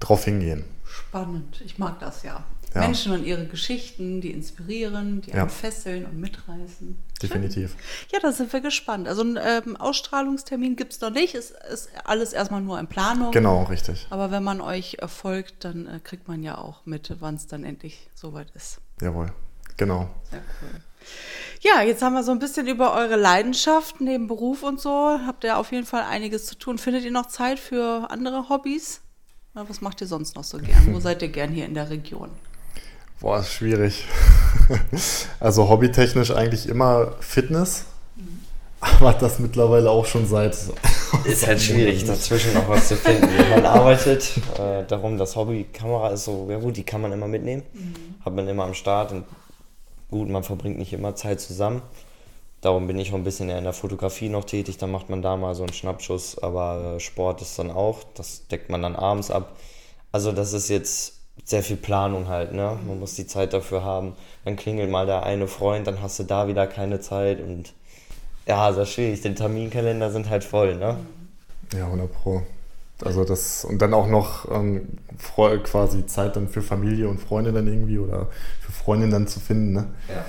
drauf 0.00 0.24
hingehen. 0.24 0.64
Spannend. 0.84 1.60
Ich 1.64 1.78
mag 1.78 1.98
das 2.00 2.22
ja. 2.22 2.44
Ja. 2.76 2.82
Menschen 2.82 3.12
und 3.12 3.24
ihre 3.24 3.46
Geschichten, 3.46 4.20
die 4.20 4.30
inspirieren, 4.30 5.22
die 5.22 5.30
ja. 5.30 5.48
fesseln 5.48 6.04
und 6.04 6.20
mitreißen. 6.20 6.96
Definitiv. 7.22 7.74
Ja, 8.12 8.18
da 8.20 8.32
sind 8.32 8.52
wir 8.52 8.60
gespannt. 8.60 9.08
Also 9.08 9.22
einen 9.22 9.38
ähm, 9.42 9.76
Ausstrahlungstermin 9.76 10.76
gibt 10.76 10.92
es 10.92 11.00
noch 11.00 11.10
nicht. 11.10 11.34
Es 11.34 11.52
ist 11.72 11.88
alles 12.04 12.34
erstmal 12.34 12.60
nur 12.60 12.78
in 12.78 12.86
Planung. 12.86 13.32
Genau, 13.32 13.62
richtig. 13.62 14.06
Aber 14.10 14.30
wenn 14.30 14.44
man 14.44 14.60
euch 14.60 14.98
folgt, 15.06 15.64
dann 15.64 15.86
äh, 15.86 16.00
kriegt 16.00 16.28
man 16.28 16.42
ja 16.42 16.58
auch 16.58 16.84
mit, 16.84 17.10
wann 17.20 17.36
es 17.36 17.46
dann 17.46 17.64
endlich 17.64 18.10
soweit 18.14 18.50
ist. 18.54 18.80
Jawohl, 19.00 19.32
genau. 19.78 20.10
Sehr 20.30 20.42
cool. 20.60 20.80
Ja, 21.62 21.82
jetzt 21.82 22.02
haben 22.02 22.12
wir 22.12 22.24
so 22.24 22.32
ein 22.32 22.38
bisschen 22.38 22.66
über 22.66 22.92
eure 22.92 23.16
Leidenschaft 23.16 24.02
neben 24.02 24.26
Beruf 24.26 24.62
und 24.62 24.80
so. 24.80 25.18
Habt 25.26 25.44
ihr 25.44 25.56
auf 25.56 25.72
jeden 25.72 25.86
Fall 25.86 26.02
einiges 26.02 26.44
zu 26.44 26.56
tun. 26.56 26.76
Findet 26.76 27.04
ihr 27.04 27.10
noch 27.10 27.26
Zeit 27.26 27.58
für 27.58 28.10
andere 28.10 28.50
Hobbys? 28.50 29.00
was 29.54 29.80
macht 29.80 30.02
ihr 30.02 30.06
sonst 30.06 30.36
noch 30.36 30.44
so 30.44 30.58
gern? 30.58 30.92
Wo 30.92 31.00
seid 31.00 31.22
ihr 31.22 31.28
gern 31.28 31.50
hier 31.50 31.64
in 31.64 31.74
der 31.74 31.88
Region? 31.88 32.30
Boah, 33.20 33.40
ist 33.40 33.52
schwierig. 33.52 34.04
also 35.40 35.68
hobbytechnisch 35.68 36.30
eigentlich 36.32 36.68
immer 36.68 37.12
Fitness. 37.20 37.86
Aber 38.80 39.12
das 39.14 39.38
mittlerweile 39.38 39.90
auch 39.90 40.04
schon 40.04 40.26
seit. 40.26 40.56
Ist 41.24 41.46
halt 41.46 41.62
schwierig, 41.62 42.04
dazwischen 42.04 42.52
noch 42.52 42.68
was 42.68 42.88
zu 42.88 42.96
finden. 42.96 43.28
Man 43.50 43.64
arbeitet 43.64 44.32
äh, 44.58 44.84
darum, 44.86 45.16
das 45.18 45.34
Hobbykamera 45.34 46.10
ist 46.10 46.24
so, 46.24 46.46
ja 46.50 46.58
gut, 46.58 46.76
die 46.76 46.82
kann 46.82 47.00
man 47.00 47.12
immer 47.12 47.26
mitnehmen. 47.26 47.62
Mhm. 47.72 47.94
Hat 48.24 48.34
man 48.34 48.46
immer 48.48 48.64
am 48.64 48.74
Start 48.74 49.12
und 49.12 49.24
gut, 50.10 50.28
man 50.28 50.42
verbringt 50.42 50.78
nicht 50.78 50.92
immer 50.92 51.14
Zeit 51.14 51.40
zusammen. 51.40 51.82
Darum 52.60 52.86
bin 52.86 52.98
ich 52.98 53.12
auch 53.12 53.16
ein 53.16 53.24
bisschen 53.24 53.48
eher 53.48 53.58
in 53.58 53.64
der 53.64 53.72
Fotografie 53.72 54.28
noch 54.28 54.44
tätig. 54.44 54.78
Da 54.78 54.86
macht 54.86 55.08
man 55.08 55.22
da 55.22 55.36
mal 55.36 55.54
so 55.54 55.62
einen 55.62 55.72
Schnappschuss, 55.72 56.38
aber 56.38 56.96
äh, 56.96 57.00
Sport 57.00 57.40
ist 57.40 57.58
dann 57.58 57.70
auch. 57.70 58.00
Das 58.14 58.46
deckt 58.48 58.68
man 58.68 58.82
dann 58.82 58.96
abends 58.96 59.30
ab. 59.30 59.56
Also, 60.12 60.32
das 60.32 60.52
ist 60.52 60.68
jetzt 60.68 61.15
sehr 61.44 61.62
viel 61.62 61.76
Planung 61.76 62.28
halt, 62.28 62.52
ne? 62.52 62.78
Man 62.86 62.98
muss 62.98 63.14
die 63.14 63.26
Zeit 63.26 63.52
dafür 63.52 63.84
haben. 63.84 64.14
Dann 64.44 64.56
klingelt 64.56 64.90
mal 64.90 65.06
der 65.06 65.22
eine 65.22 65.46
Freund, 65.46 65.86
dann 65.86 66.02
hast 66.02 66.18
du 66.18 66.24
da 66.24 66.48
wieder 66.48 66.66
keine 66.66 67.00
Zeit 67.00 67.40
und 67.40 67.72
ja, 68.46 68.72
sehr 68.72 68.86
schwierig. 68.86 69.20
Die 69.20 69.34
Terminkalender 69.34 70.10
sind 70.10 70.30
halt 70.30 70.44
voll, 70.44 70.76
ne? 70.76 70.98
Ja, 71.72 71.86
100 71.86 72.12
Pro. 72.12 72.42
Also 73.04 73.24
das 73.24 73.64
und 73.64 73.82
dann 73.82 73.92
auch 73.92 74.06
noch 74.06 74.50
ähm, 74.50 74.88
quasi 75.64 76.06
Zeit 76.06 76.36
dann 76.36 76.48
für 76.48 76.62
Familie 76.62 77.08
und 77.08 77.18
Freunde 77.18 77.52
dann 77.52 77.66
irgendwie 77.66 77.98
oder 77.98 78.28
für 78.60 78.72
Freundinnen 78.72 79.12
dann 79.12 79.26
zu 79.26 79.38
finden, 79.38 79.72
ne? 79.72 79.86
Ja. 80.08 80.24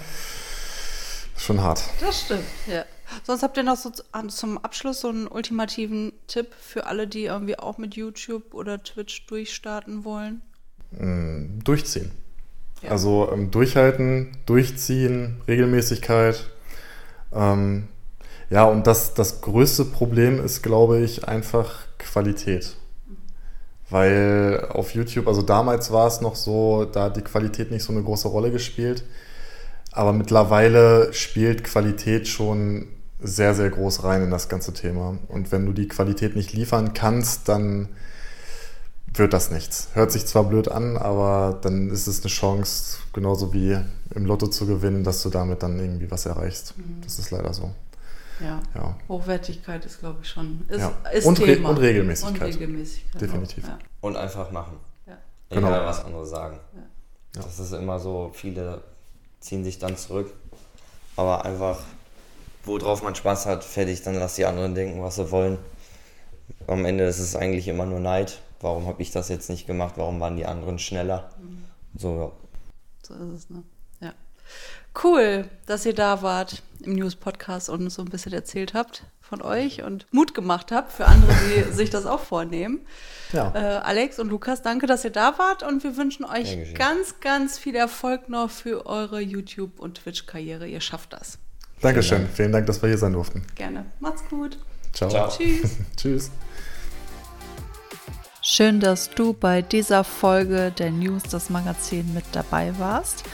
Schon 1.38 1.62
hart. 1.62 1.84
Das 2.02 2.22
stimmt, 2.22 2.44
ja. 2.68 2.84
Sonst 3.24 3.44
habt 3.44 3.56
ihr 3.56 3.64
noch 3.64 3.78
so 3.78 3.92
zum 4.28 4.58
Abschluss 4.58 5.02
so 5.02 5.10
einen 5.10 5.28
ultimativen 5.28 6.12
Tipp 6.28 6.48
für 6.60 6.88
alle, 6.88 7.08
die 7.08 7.26
irgendwie 7.26 7.58
auch 7.58 7.78
mit 7.78 7.96
YouTube 7.96 8.54
oder 8.54 8.84
Twitch 8.84 9.26
durchstarten 9.28 10.04
wollen? 10.04 10.42
Mm, 10.92 11.60
durchziehen. 11.64 12.12
Ja. 12.82 12.92
Also 12.92 13.30
ähm, 13.32 13.52
durchhalten, 13.52 14.38
durchziehen, 14.46 15.42
Regelmäßigkeit. 15.48 16.50
Ähm, 17.34 17.88
ja, 18.50 18.64
und 18.64 18.88
das, 18.88 19.14
das 19.14 19.42
größte 19.42 19.86
Problem 19.86 20.44
ist, 20.44 20.62
glaube 20.62 21.00
ich, 21.00 21.28
einfach 21.28 21.86
Qualität. 21.98 22.78
Weil 23.90 24.68
auf 24.70 24.94
YouTube, 24.94 25.28
also 25.28 25.42
damals 25.42 25.92
war 25.92 26.08
es 26.08 26.22
noch 26.22 26.36
so, 26.36 26.86
da 26.86 27.06
hat 27.06 27.18
die 27.18 27.22
Qualität 27.22 27.72
nicht 27.72 27.84
so 27.84 27.94
eine 27.94 28.04
große 28.04 28.28
Rolle 28.28 28.52
gespielt. 28.52 29.04
Aber 29.92 30.14
mittlerweile 30.14 31.14
spielt 31.14 31.64
Qualität 31.64 32.28
schon 32.28 32.88
sehr, 33.20 33.56
sehr 33.56 33.70
groß 33.70 34.04
rein 34.04 34.24
in 34.24 34.32
das 34.32 34.50
ganze 34.50 34.74
Thema. 34.74 35.18
Und 35.28 35.52
wenn 35.52 35.66
du 35.66 35.74
die 35.74 35.88
Qualität 35.88 36.36
nicht 36.36 36.54
liefern 36.54 36.94
kannst, 36.94 37.50
dann 37.50 37.90
wird 39.20 39.34
das 39.34 39.52
nichts. 39.52 39.90
Hört 39.94 40.12
sich 40.12 40.26
zwar 40.26 40.44
blöd 40.44 40.70
an, 40.70 40.98
aber 40.98 41.58
dann 41.62 41.90
ist 41.90 42.08
es 42.08 42.22
eine 42.22 42.30
Chance, 42.30 43.00
genauso 43.14 43.54
wie 43.54 43.78
im 44.14 44.26
Lotto 44.26 44.48
zu 44.48 44.66
gewinnen, 44.66 45.04
dass 45.04 45.22
du 45.24 45.30
damit 45.30 45.64
dann 45.64 45.80
irgendwie 45.80 46.10
was 46.10 46.26
erreichst. 46.26 46.78
Mhm. 46.78 47.02
Das 47.04 47.20
ist 47.20 47.32
leider 47.32 47.54
so. 47.54 47.72
Ja. 48.40 48.62
ja. 48.76 48.96
Hochwertigkeit 49.08 49.86
ist, 49.86 50.00
glaube 50.00 50.20
ich, 50.22 50.30
schon 50.30 50.64
ist, 50.68 50.80
ja. 50.80 50.94
ist 51.12 51.26
und, 51.26 51.36
Thema. 51.36 51.70
Re 51.70 51.74
und 51.74 51.78
Regelmäßigkeit. 51.80 52.42
Und 52.42 52.54
Regelmäßigkeit. 52.54 53.22
Definitiv. 53.22 53.68
Ja. 53.68 53.80
Und 54.02 54.16
einfach 54.16 54.52
machen. 54.52 54.78
Ja. 55.08 55.18
Egal, 55.50 55.72
genau. 55.72 55.86
was 55.86 56.06
andere 56.06 56.26
sagen. 56.26 56.60
Das 57.34 57.60
ist 57.60 57.72
immer 57.74 58.00
so, 58.00 58.32
viele 58.34 58.82
ziehen 59.40 59.64
sich 59.64 59.80
dann 59.80 59.98
zurück. 59.98 60.34
Aber 61.16 61.46
einfach, 61.46 61.80
worauf 62.66 63.04
man 63.04 63.16
Spaß 63.16 63.48
hat, 63.48 63.64
fertig, 63.64 64.04
dann 64.04 64.16
lass 64.16 64.36
die 64.36 64.46
anderen 64.46 64.76
denken, 64.76 65.02
was 65.02 65.16
sie 65.16 65.32
wollen. 65.32 65.58
Am 66.68 66.86
Ende 66.86 67.06
ist 67.06 67.20
es 67.20 67.36
eigentlich 67.36 67.68
immer 67.68 67.86
nur 67.86 68.00
Neid 68.00 68.40
warum 68.62 68.88
habe 68.88 69.02
ich 69.02 69.12
das 69.12 69.30
jetzt 69.30 69.50
nicht 69.50 69.68
gemacht, 69.68 69.94
warum 69.98 70.20
waren 70.20 70.36
die 70.36 70.46
anderen 70.46 70.80
schneller. 70.80 71.30
Mhm. 71.42 71.66
So, 71.98 72.16
ja. 72.16 72.32
So 73.04 73.14
ist 73.14 73.34
es, 73.34 73.50
ne? 73.50 73.64
Ja. 74.00 74.14
Cool, 75.04 75.46
dass 75.66 75.86
ihr 75.86 75.94
da 75.94 76.22
wart 76.22 76.64
im 76.82 76.94
News-Podcast 76.94 77.70
und 77.70 77.90
so 77.90 78.02
ein 78.02 78.10
bisschen 78.10 78.34
erzählt 78.34 78.74
habt 78.74 79.04
von 79.22 79.42
euch 79.42 79.84
und 79.84 80.06
Mut 80.12 80.34
gemacht 80.34 80.72
habt 80.72 80.94
für 80.94 81.06
andere, 81.06 81.34
die 81.34 81.72
sich 81.74 81.90
das 81.90 82.06
auch 82.06 82.22
vornehmen. 82.22 82.82
Ja. 83.34 83.54
Äh, 83.54 83.80
Alex 83.80 84.20
und 84.20 84.30
Lukas, 84.30 84.62
danke, 84.62 84.88
dass 84.88 85.04
ihr 85.04 85.12
da 85.12 85.38
wart 85.38 85.64
und 85.64 85.84
wir 85.84 85.98
wünschen 85.98 86.26
euch 86.26 86.74
ganz, 86.76 87.20
ganz 87.20 87.58
viel 87.58 87.76
Erfolg 87.76 88.30
noch 88.30 88.50
für 88.50 88.86
eure 88.86 89.20
YouTube- 89.20 89.80
und 89.80 89.96
Twitch-Karriere. 89.96 90.68
Ihr 90.68 90.82
schafft 90.82 91.14
das. 91.14 91.38
Dankeschön. 91.82 92.28
Vielen 92.34 92.52
Dank, 92.52 92.66
dass 92.66 92.82
wir 92.82 92.90
hier 92.90 92.98
sein 92.98 93.14
durften. 93.14 93.44
Gerne. 93.56 93.86
Macht's 94.00 94.24
gut. 94.30 94.58
Ciao. 94.94 95.10
Ciao. 95.10 95.30
Tschüss. 95.30 95.78
Tschüss. 95.98 96.32
Schön, 98.50 98.80
dass 98.80 99.10
du 99.10 99.34
bei 99.34 99.62
dieser 99.62 100.06
Folge 100.06 100.72
der 100.72 100.90
News 100.90 101.24
das 101.24 101.50
Magazin 101.50 102.14
mit 102.14 102.24
dabei 102.32 102.80
warst. 102.80 103.26